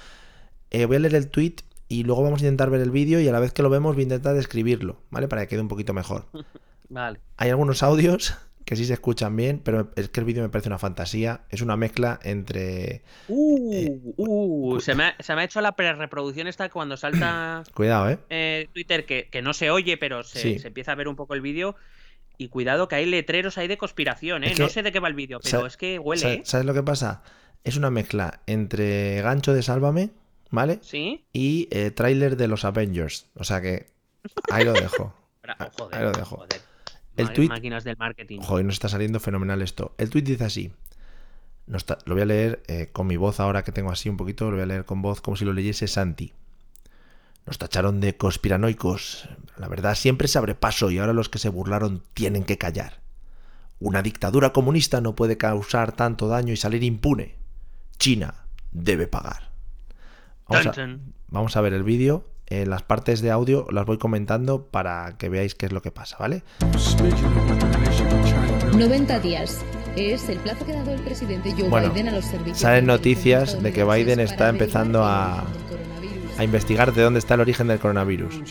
[0.71, 1.55] Eh, voy a leer el tweet
[1.87, 3.95] y luego vamos a intentar ver el vídeo y a la vez que lo vemos
[3.95, 5.27] voy a intentar describirlo, ¿vale?
[5.27, 6.25] Para que quede un poquito mejor.
[6.89, 7.19] Vale.
[7.37, 10.69] Hay algunos audios que sí se escuchan bien, pero es que el vídeo me parece
[10.69, 11.41] una fantasía.
[11.49, 13.03] Es una mezcla entre.
[13.27, 18.09] Uh, uh, se, me ha, se me ha hecho la prereproducción esta cuando salta Cuidado,
[18.09, 18.17] ¿eh?
[18.29, 20.59] eh, Twitter, que, que no se oye, pero se, Sí.
[20.59, 21.75] se empieza a ver un poco el vídeo.
[22.37, 24.51] Y cuidado que hay letreros ahí de conspiración, ¿eh?
[24.51, 26.41] Es no sé de qué va el vídeo, pero es que huele, ¿eh?
[26.43, 27.21] ¿Sabes lo que pasa?
[27.63, 30.09] Es una mezcla entre gancho de Sálvame,
[30.51, 30.79] ¿vale?
[30.81, 31.23] ¿Sí?
[31.31, 33.27] Y eh, tráiler de los Avengers.
[33.35, 33.85] O sea que
[34.51, 35.13] ahí lo dejo.
[35.47, 36.37] Ah, joder, ahí lo dejo.
[36.37, 36.59] joder.
[37.17, 38.39] El Máquinas del marketing.
[38.41, 39.93] Joder, nos está saliendo fenomenal esto.
[39.97, 40.71] El tweet dice así.
[41.67, 44.17] No está- lo voy a leer eh, con mi voz ahora que tengo así un
[44.17, 46.33] poquito, lo voy a leer con voz como si lo leyese Santi.
[47.45, 49.29] Nos tacharon de conspiranoicos.
[49.57, 53.01] La verdad siempre se abre paso y ahora los que se burlaron tienen que callar.
[53.79, 57.35] Una dictadura comunista no puede causar tanto daño y salir impune.
[57.97, 59.51] China debe pagar.
[60.47, 60.71] Vamos, a,
[61.29, 62.27] vamos a ver el vídeo.
[62.47, 65.91] En las partes de audio las voy comentando para que veáis qué es lo que
[65.91, 66.43] pasa, ¿vale?
[68.77, 69.63] 90 días.
[69.95, 72.59] Es el plazo que ha dado el presidente Joe Bueno, Biden a los servicios.
[72.59, 75.43] Salen noticias de que Biden está empezando a,
[76.37, 78.41] a investigar de dónde está el origen del coronavirus.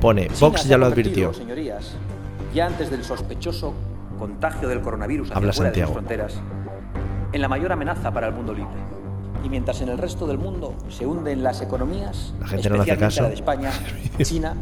[0.00, 1.34] Pone, Vox ya lo advirtió.
[1.34, 1.94] Señorías,
[2.54, 3.74] ya antes del sospechoso
[4.18, 5.90] contagio del coronavirus hacia Habla fuera Santiago.
[5.90, 6.40] de sus fronteras,
[7.32, 8.95] en la mayor amenaza para el mundo libre.
[9.44, 12.82] Y mientras en el resto del mundo se hunden las economías, La gente no le
[12.82, 13.22] hace especialmente caso.
[13.22, 13.70] la de España,
[14.22, 14.54] China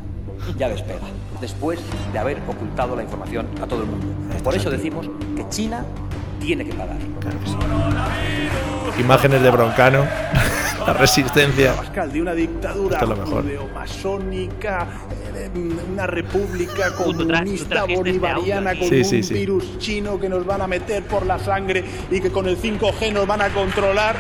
[0.59, 0.99] ya despega,
[1.41, 1.81] después
[2.13, 4.07] de haber ocultado la información a todo el mundo.
[4.43, 5.85] Por eso decimos que China
[6.41, 6.99] tiene que pagar.
[7.21, 9.01] Claro que sí.
[9.01, 10.05] Imágenes de Broncano,
[10.87, 11.75] la resistencia.
[11.75, 13.45] Pascal, de una dictadura Esto es lo mejor.
[13.75, 14.87] masónica
[15.93, 19.35] una república tú comunista este bolivariana con un Sí, sí, sí.
[19.35, 23.13] virus chino que nos van a meter por la sangre y que con el 5G
[23.13, 24.17] nos van a controlar.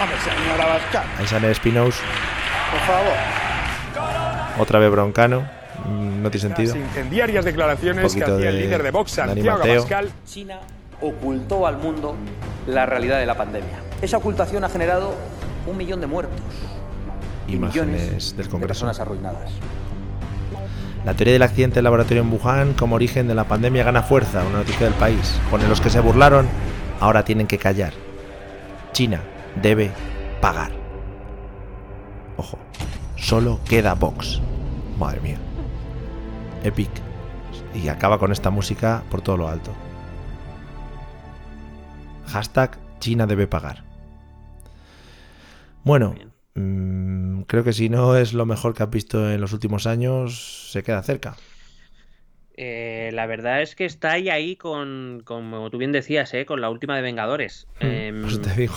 [0.00, 0.16] Hombre,
[0.56, 1.96] Pascal, Ahí sale Spinoz,
[2.70, 3.12] por favor.
[4.58, 5.40] otra vez Broncano.
[5.84, 6.74] Mm, No tiene sentido.
[6.74, 9.72] Las incendiarias declaraciones que Un poquito hacía el de líder de Vox, Santiago Mateo.
[9.74, 10.10] Abascal.
[10.26, 10.58] China
[11.00, 12.16] ocultó al mundo
[12.66, 13.78] la realidad de la pandemia.
[14.02, 15.14] Esa ocultación ha generado
[15.66, 16.40] un millón de muertos
[17.46, 18.68] y Imágenes millones del de Congreso.
[18.68, 19.50] personas arruinadas.
[21.04, 24.42] La teoría del accidente del laboratorio en Wuhan como origen de la pandemia gana fuerza,
[24.42, 25.40] una noticia del país.
[25.50, 26.46] Pone los que se burlaron,
[27.00, 27.92] ahora tienen que callar.
[28.92, 29.20] China
[29.62, 29.90] debe
[30.40, 30.72] pagar.
[32.36, 32.58] Ojo,
[33.16, 34.40] solo queda Vox.
[34.98, 35.38] Madre mía.
[36.64, 36.90] Epic.
[37.74, 39.72] Y acaba con esta música por todo lo alto.
[42.26, 43.84] Hashtag China debe pagar.
[45.84, 46.14] Bueno,
[46.54, 50.70] mm, creo que si no es lo mejor que has visto en los últimos años,
[50.70, 51.36] se queda cerca.
[52.56, 56.44] Eh, la verdad es que está ahí, ahí con, como tú bien decías, ¿eh?
[56.44, 57.68] con la última de Vengadores.
[57.78, 58.74] Em, Pues te digo.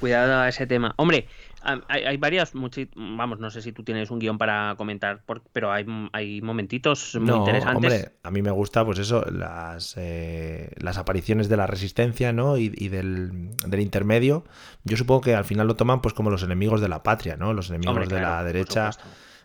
[0.00, 0.92] Cuidado a ese tema.
[0.96, 1.26] Hombre,
[1.62, 2.52] hay, hay varias,
[2.94, 7.14] vamos, no sé si tú tienes un guion para comentar, por- pero hay, hay momentitos
[7.14, 7.74] muy No, interesantes.
[7.76, 12.58] hombre, a mí me gusta, pues eso, las, eh, las apariciones de la resistencia, ¿no?
[12.58, 14.44] Y, y del, del intermedio.
[14.84, 17.54] Yo supongo que al final lo toman, pues como los enemigos de la patria, ¿no?
[17.54, 18.90] Los enemigos Hombre, de claro, la derecha.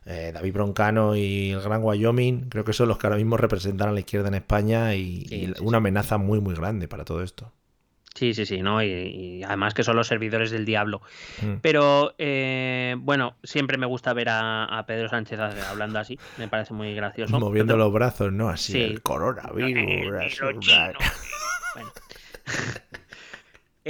[0.06, 3.90] eh, David Broncano y el Gran Wyoming, creo que son los que ahora mismo representan
[3.90, 7.06] a la izquierda en España y, Sí, y sí, una amenaza muy, muy grande para
[7.06, 7.54] todo esto.
[8.16, 8.82] Sí, sí, sí, ¿no?
[8.84, 11.02] Y, y además que son los servidores del diablo.
[11.42, 11.56] Mm.
[11.62, 16.74] Pero, eh, bueno, siempre me gusta ver a, a Pedro Sánchez hablando así, me parece
[16.74, 17.40] muy gracioso.
[17.40, 18.50] Moviendo Pero- los brazos, ¿no?
[18.50, 18.82] Así, Sí.
[18.82, 19.72] el coronavirus.
[19.78, 20.94] Eh, chino.
[21.76, 21.92] Bueno.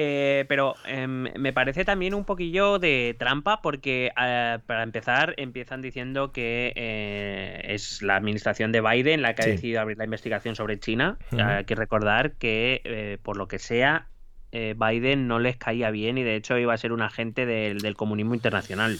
[0.02, 5.82] Eh, pero em, me parece también un poquillo de trampa porque eh, para empezar empiezan
[5.82, 9.50] diciendo que eh, es la administración de Biden la que Sí.
[9.50, 11.18] ha decidido abrir la investigación sobre China.
[11.32, 14.08] Hay que recordar que eh, por lo que sea
[14.52, 17.80] eh, Biden no les caía bien y de hecho iba a ser un agente del,
[17.80, 19.00] del comunismo internacional.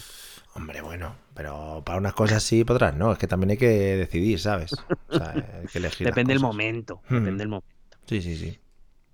[0.54, 3.12] Hombre, bueno, pero para unas cosas sí, para otras no.
[3.12, 4.72] Es que también hay que decidir, ¿sabes?
[5.08, 5.30] O sea,
[5.60, 6.06] hay que elegir.
[6.06, 7.14] Depende del momento, Hmm.
[7.16, 7.68] depende del momento.
[8.06, 8.58] Sí, sí, sí.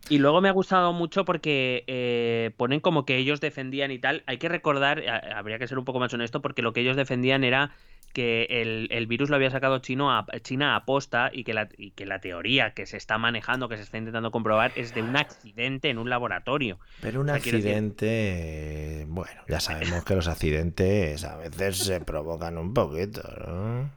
[0.08, 4.22] Y luego me ha gustado mucho porque eh, ponen como que ellos defendían y tal.
[4.26, 5.02] Hay que recordar,
[5.34, 7.72] habría que ser un poco más honesto, porque lo que ellos defendían era
[8.16, 11.68] que el, el virus lo había sacado Chino a, China a posta y que, la,
[11.76, 15.02] y que la teoría que se está manejando, que se está intentando comprobar, es de
[15.02, 16.78] un accidente en un laboratorio.
[17.02, 21.76] Pero un O sea, quiero decir- accidente, bueno, ya sabemos que los accidentes a veces
[21.76, 23.90] se provocan un poquito, ¿no?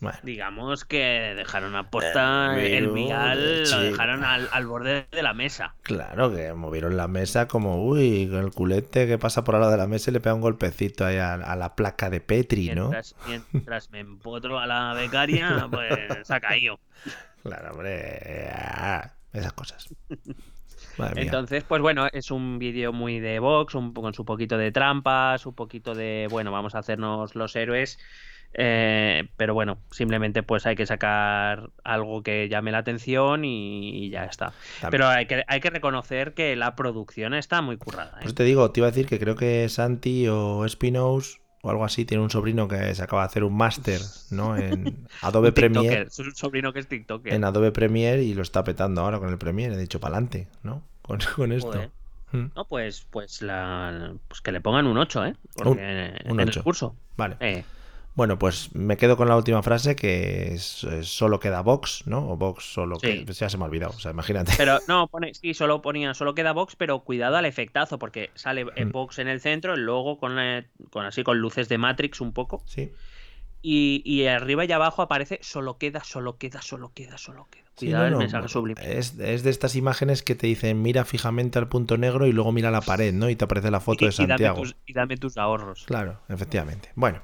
[0.00, 5.08] Bueno, Digamos que dejaron a posta El el vial, de lo dejaron al, al borde
[5.10, 5.74] de la mesa.
[5.82, 9.72] claro que movieron la mesa como, uy, con el culete que pasa por al lado
[9.72, 12.72] de la mesa y le pega un golpecito ahí a, a la placa de Petri,
[12.72, 12.90] ¿no?
[12.90, 15.94] Mientras, mientras me empotro a la becaria, pues
[16.26, 16.78] se ha caído.
[17.42, 19.88] Claro, hombre, ah, esas cosas.
[21.14, 25.44] Entonces, pues bueno, es un vídeo muy de Vox, un, con su poquito de trampas,
[25.46, 27.98] un poquito de, bueno, vamos a hacernos los héroes.
[28.58, 34.10] Eh, pero bueno, simplemente pues hay que sacar algo que llame la atención y, y
[34.10, 34.52] ya está.
[34.80, 34.90] También.
[34.90, 38.18] Pero hay que, hay que reconocer que la producción está muy currada.
[38.20, 38.24] ¿eh?
[38.24, 41.84] eso te digo, te iba a decir que creo que Santi o Spinoz o algo
[41.84, 44.00] así tiene un sobrino que se acaba de hacer un máster,
[44.30, 44.56] ¿no?
[44.56, 46.10] En Adobe Un Premiere.
[46.10, 47.32] su sobrino que es TikToker.
[47.34, 49.74] En Adobe Premiere y lo está petando ahora con el Premiere.
[49.74, 50.82] He dicho, pa'lante, ¿no?
[51.06, 51.68] Con, con esto.
[51.72, 51.90] Joder.
[52.32, 55.36] Mm, No, pues, pues, la, pues que le pongan un 8, ¿eh?
[55.54, 56.58] Porque un en 8.
[56.60, 56.96] el curso.
[57.16, 57.36] Vale.
[57.38, 57.62] Eh,
[58.16, 62.30] Bueno, pues me quedo con la última frase que es, es solo queda Vox, ¿no?
[62.30, 63.24] O Vox solo Sí.
[63.26, 64.52] que ya se me ha olvidado, o sea, imagínate.
[64.56, 68.64] Pero no, pone, sí, solo ponía, solo queda Vox, pero cuidado al efectazo, porque sale
[68.74, 68.90] eh, Mm.
[68.92, 72.32] Vox en el centro, el logo con, eh, con así con luces de Matrix un
[72.32, 72.90] poco, Sí.
[73.60, 77.64] y, y arriba y abajo aparece solo queda, solo queda, solo queda, solo queda.
[77.76, 78.80] Sí, Cuidado no, el no, mensaje sublime.
[78.98, 82.50] Es, es de estas imágenes que te dicen mira fijamente al punto negro y luego
[82.50, 83.28] mira la pared, ¿no?
[83.28, 84.62] Y te aparece la foto y, de y dame Santiago.
[84.62, 85.84] tus, y dame tus ahorros.
[85.84, 86.88] Claro, efectivamente.
[86.94, 87.20] Bueno,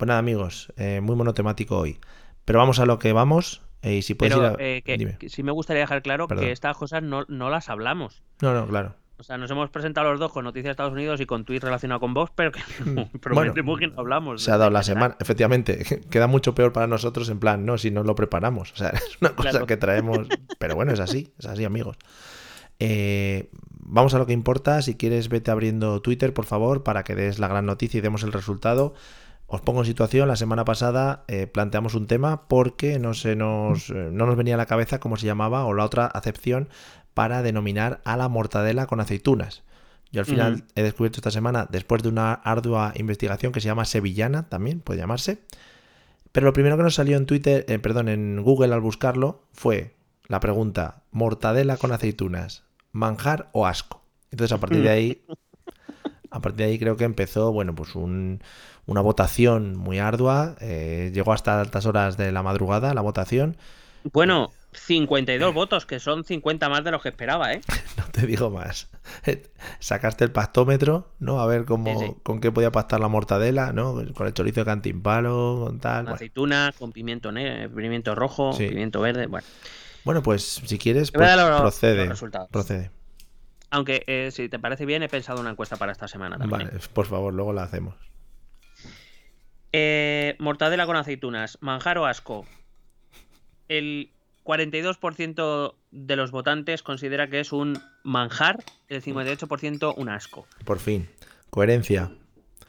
[0.00, 1.98] pues nada, amigos, eh, muy monotemático hoy.
[2.46, 3.60] Pero vamos a lo que vamos.
[3.82, 4.64] eh, y si puedes Pero ir a...
[4.64, 5.18] eh, que, Dime.
[5.18, 6.46] que sí me gustaría dejar claro Perdón.
[6.46, 8.22] que estas cosas no, no las hablamos.
[8.40, 8.94] No, no, claro.
[9.18, 11.62] O sea, nos hemos presentado los dos con noticias de Estados Unidos y con tweets
[11.62, 14.42] relacionados con Vox, pero que no, prometemos que no hablamos.
[14.42, 16.00] Se ha dado la semana, efectivamente.
[16.10, 18.72] Queda mucho peor para nosotros en plan, no, si no lo preparamos.
[18.72, 19.66] O sea, es una cosa Claro.
[19.66, 20.26] que traemos.
[20.58, 21.98] Pero bueno, es así, es así, amigos.
[22.78, 24.80] Eh, vamos a lo que importa.
[24.82, 28.22] Si quieres, vete abriendo Twitter, por favor, para que des la gran noticia y demos
[28.22, 28.94] el resultado.
[29.52, 33.90] Os pongo en situación, la semana pasada eh, planteamos un tema porque no, se nos,
[33.90, 36.68] eh, no nos venía a la cabeza cómo se llamaba o la otra acepción
[37.14, 39.64] para denominar a la mortadela con aceitunas.
[40.12, 43.84] Yo al final he descubierto esta semana, después de una ardua investigación que se llama
[43.84, 45.40] Sevillana, también puede llamarse.
[46.30, 49.96] Pero lo primero que nos salió en Twitter, eh, perdón, en Google al buscarlo, fue
[50.28, 52.62] la pregunta: ¿mortadela con aceitunas?
[52.92, 54.00] ¿Manjar o asco?
[54.30, 55.24] Entonces, a partir de ahí,
[56.30, 58.40] a partir de ahí creo que empezó, bueno, pues un-
[58.90, 60.56] una votación muy ardua.
[60.60, 63.56] eh, llegó hasta altas horas de la madrugada la votación.
[64.12, 67.60] Bueno, 52 votos, que son 50 más de los que esperaba, ¿eh?
[67.96, 68.88] No te digo más.
[69.78, 71.40] Sacaste el pactómetro, ¿no?
[71.40, 72.16] A ver cómo, Sí, sí.
[72.22, 73.94] con qué podía pactar la mortadela, ¿no?
[74.14, 75.96] Con el chorizo de cantimpalo, con tal.
[75.98, 76.14] Con Bueno.
[76.16, 78.66] aceituna, con pimiento, ne- pimiento rojo, Sí.
[78.68, 79.26] pimiento verde.
[79.26, 79.46] Bueno,
[80.04, 82.06] Bueno, pues si quieres, pues, los- procede.
[82.06, 82.24] los.
[82.50, 82.90] Procede.
[83.72, 86.66] aunque eh, si te parece bien, he pensado una encuesta para esta semana también.
[86.68, 86.88] Vale, ¿eh?
[86.92, 87.94] por favor, luego la hacemos.
[89.72, 92.44] Eh, mortadela con aceitunas, manjar o asco.
[93.68, 94.10] El
[94.44, 100.46] 42% de los votantes considera que es un manjar, el 58% un asco.
[100.64, 101.08] Por fin.
[101.50, 102.10] Coherencia.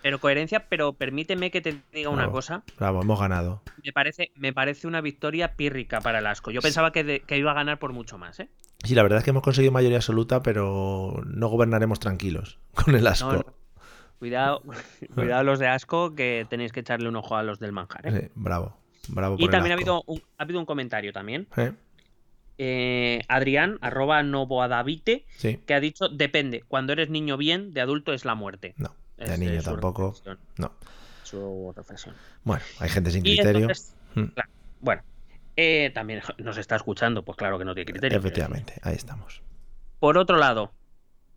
[0.04, 2.64] Pero coherencia, pero permíteme que te diga una cosa.
[2.78, 3.62] Bravo, hemos ganado.
[3.84, 6.50] Me parece, me parece una victoria pírrica para el asco.
[6.50, 8.50] Yo pensaba que, de- que iba a ganar por mucho más, ¿eh?
[8.84, 13.06] Sí, la verdad es que hemos conseguido mayoría absoluta, pero no gobernaremos tranquilos con el
[13.06, 13.32] asco.
[13.34, 13.61] No, no.
[14.22, 14.62] Cuidado,
[15.16, 18.06] cuidado los de asco, que tenéis que echarle un ojo a los del manjar.
[18.06, 18.22] ¿eh?
[18.22, 18.78] Sí, bravo.
[19.08, 21.48] Bravo Y el también ha habido, un, ha habido un comentario también.
[21.58, 21.72] ¿Eh?
[22.60, 25.58] Eh, Adrián, arroba novoadavite, Sí.
[25.66, 28.76] que ha dicho, depende, cuando eres niño bien, de adulto es la muerte.
[28.78, 30.10] No, de Es, niño tampoco.
[30.10, 30.72] reflexión, No.
[31.24, 32.14] Su reflexión.
[32.44, 33.62] Bueno, hay gente sin criterio.
[33.62, 34.24] entonces, Mm.
[34.26, 34.50] claro,
[34.82, 35.02] bueno,
[35.56, 38.20] eh, también nos está escuchando, pues claro que no tiene criterio.
[38.20, 39.42] Efectivamente, ahí estamos.
[40.00, 40.72] Por otro lado,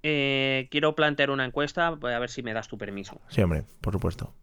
[0.06, 3.20] eh, quiero plantear una encuesta, voy a ver si me das tu permiso.
[3.28, 4.34] Sí, hombre, por supuesto.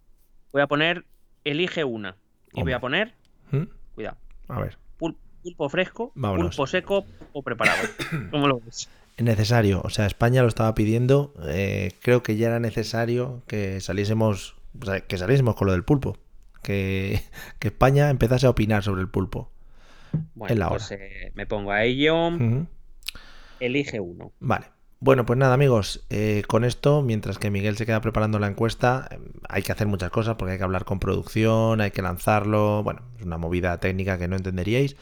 [0.52, 1.06] Voy a poner,
[1.44, 2.18] elige una.
[2.54, 3.14] Y voy a poner,
[3.52, 3.64] ¿Mm?
[3.96, 4.18] cuidado,
[4.50, 4.78] A ver.
[5.00, 6.56] pul- pulpo fresco, Vámonos.
[6.56, 7.78] pulpo seco o preparado.
[8.32, 8.90] ¿Cómo lo ves?
[9.18, 11.34] Es necesario, o sea, España lo estaba pidiendo.
[11.48, 14.56] eh, creo que ya era necesario que saliésemos,
[15.08, 16.18] que saliésemos con lo del pulpo.
[16.64, 17.22] Que,
[17.60, 19.52] que España empezase a opinar sobre el pulpo.
[20.36, 21.06] Bueno, Es la pues hora.
[21.06, 22.32] eh, me pongo a ello.
[23.60, 24.32] Elige uno.
[24.40, 24.66] Vale.
[25.04, 29.08] Bueno, pues nada, amigos, eh, con esto, mientras que Miguel se queda preparando la encuesta,
[29.10, 29.18] eh,
[29.50, 32.84] hay que hacer muchas cosas porque hay que hablar con producción, hay que lanzarlo.
[32.84, 34.96] Bueno, es una movida técnica que no entenderíais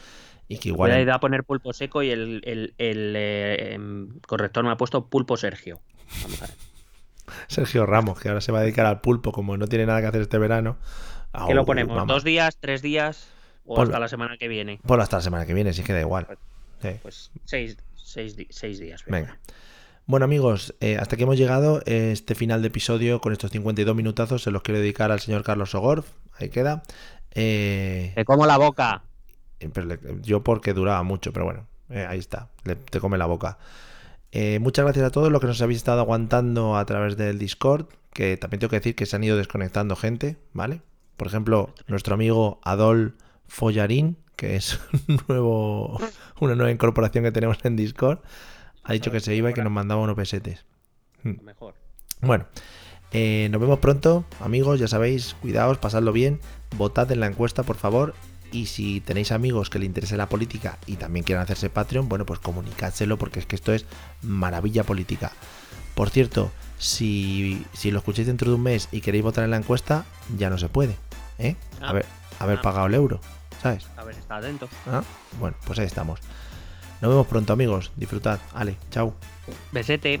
[0.48, 0.90] y que igual.
[0.90, 4.70] Voy a ir a poner pulpo seco y el, el- el, eh, em, corrector me
[4.70, 5.80] ha puesto pulpo Sergio.
[6.22, 6.54] Vamos a ver.
[7.46, 10.06] Sergio Ramos, que ahora se va a dedicar al pulpo, como no tiene nada que
[10.06, 10.78] hacer este verano.
[11.46, 11.94] ¿Qué lo ponemos?
[11.94, 12.10] mamá.
[12.12, 12.56] ¿Dos días?
[12.58, 13.28] ¿Tres días?
[13.66, 14.80] ¿O hasta la semana que viene?
[14.84, 16.26] Ponlo hasta la semana que viene, si queda igual.
[16.80, 16.88] Sí.
[17.02, 19.04] Pues seis, seis, seis días.
[19.06, 19.38] Venga.
[20.10, 21.82] Bueno amigos, eh, hasta aquí hemos llegado.
[21.86, 25.70] Este final de episodio con estos 52 minutazos se los quiero dedicar al señor Carlos
[25.70, 26.04] Sogorf.
[26.36, 26.82] Ahí queda.
[27.32, 29.04] Eh, Te como la boca.
[29.72, 32.48] pero le- yo porque duraba mucho, pero bueno, eh, ahí está.
[32.64, 33.58] Le- te come la boca.
[34.32, 37.86] Eh, muchas gracias a todos los que nos habéis estado aguantando a través del Discord.
[38.12, 40.82] Que también tengo que decir que se han ido desconectando gente, ¿vale?
[41.16, 43.14] Por ejemplo, nuestro amigo Adol
[43.46, 46.00] Follarín, que es un nuevo,
[46.40, 48.18] una nueva incorporación que tenemos en Discord,
[48.84, 50.64] ha dicho que se iba y que nos mandaba unos pesetes.
[51.22, 51.74] Lo mejor.
[52.20, 52.46] Bueno,
[53.12, 54.80] eh, nos vemos pronto, amigos.
[54.80, 56.40] Ya sabéis, cuidaos, pasadlo bien.
[56.76, 58.14] Votad en la encuesta, por favor.
[58.52, 62.26] Y si tenéis amigos que le interese la política y también quieran hacerse Patreon, bueno,
[62.26, 63.86] pues comunicádselo porque es que esto es
[64.22, 65.32] maravilla política.
[65.94, 69.56] Por cierto, si, si lo escucháis dentro de un mes y queréis votar en la
[69.56, 70.04] encuesta,
[70.36, 70.96] ya no se puede.
[71.38, 71.54] ¿eh?
[71.80, 71.90] Ah.
[71.90, 72.06] Haber,
[72.40, 72.62] haber Ah.
[72.62, 73.20] pagado el euro,
[73.62, 73.86] ¿sabes?
[73.96, 74.68] A ver, está atento.
[74.86, 75.02] ¿Ah?
[75.38, 76.18] Bueno, pues ahí estamos.
[77.00, 77.90] Nos vemos pronto, amigos.
[77.96, 78.40] Disfrutad.
[78.54, 79.14] Ale, chao.
[79.72, 80.20] Besete.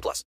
[0.00, 0.24] 18 plus.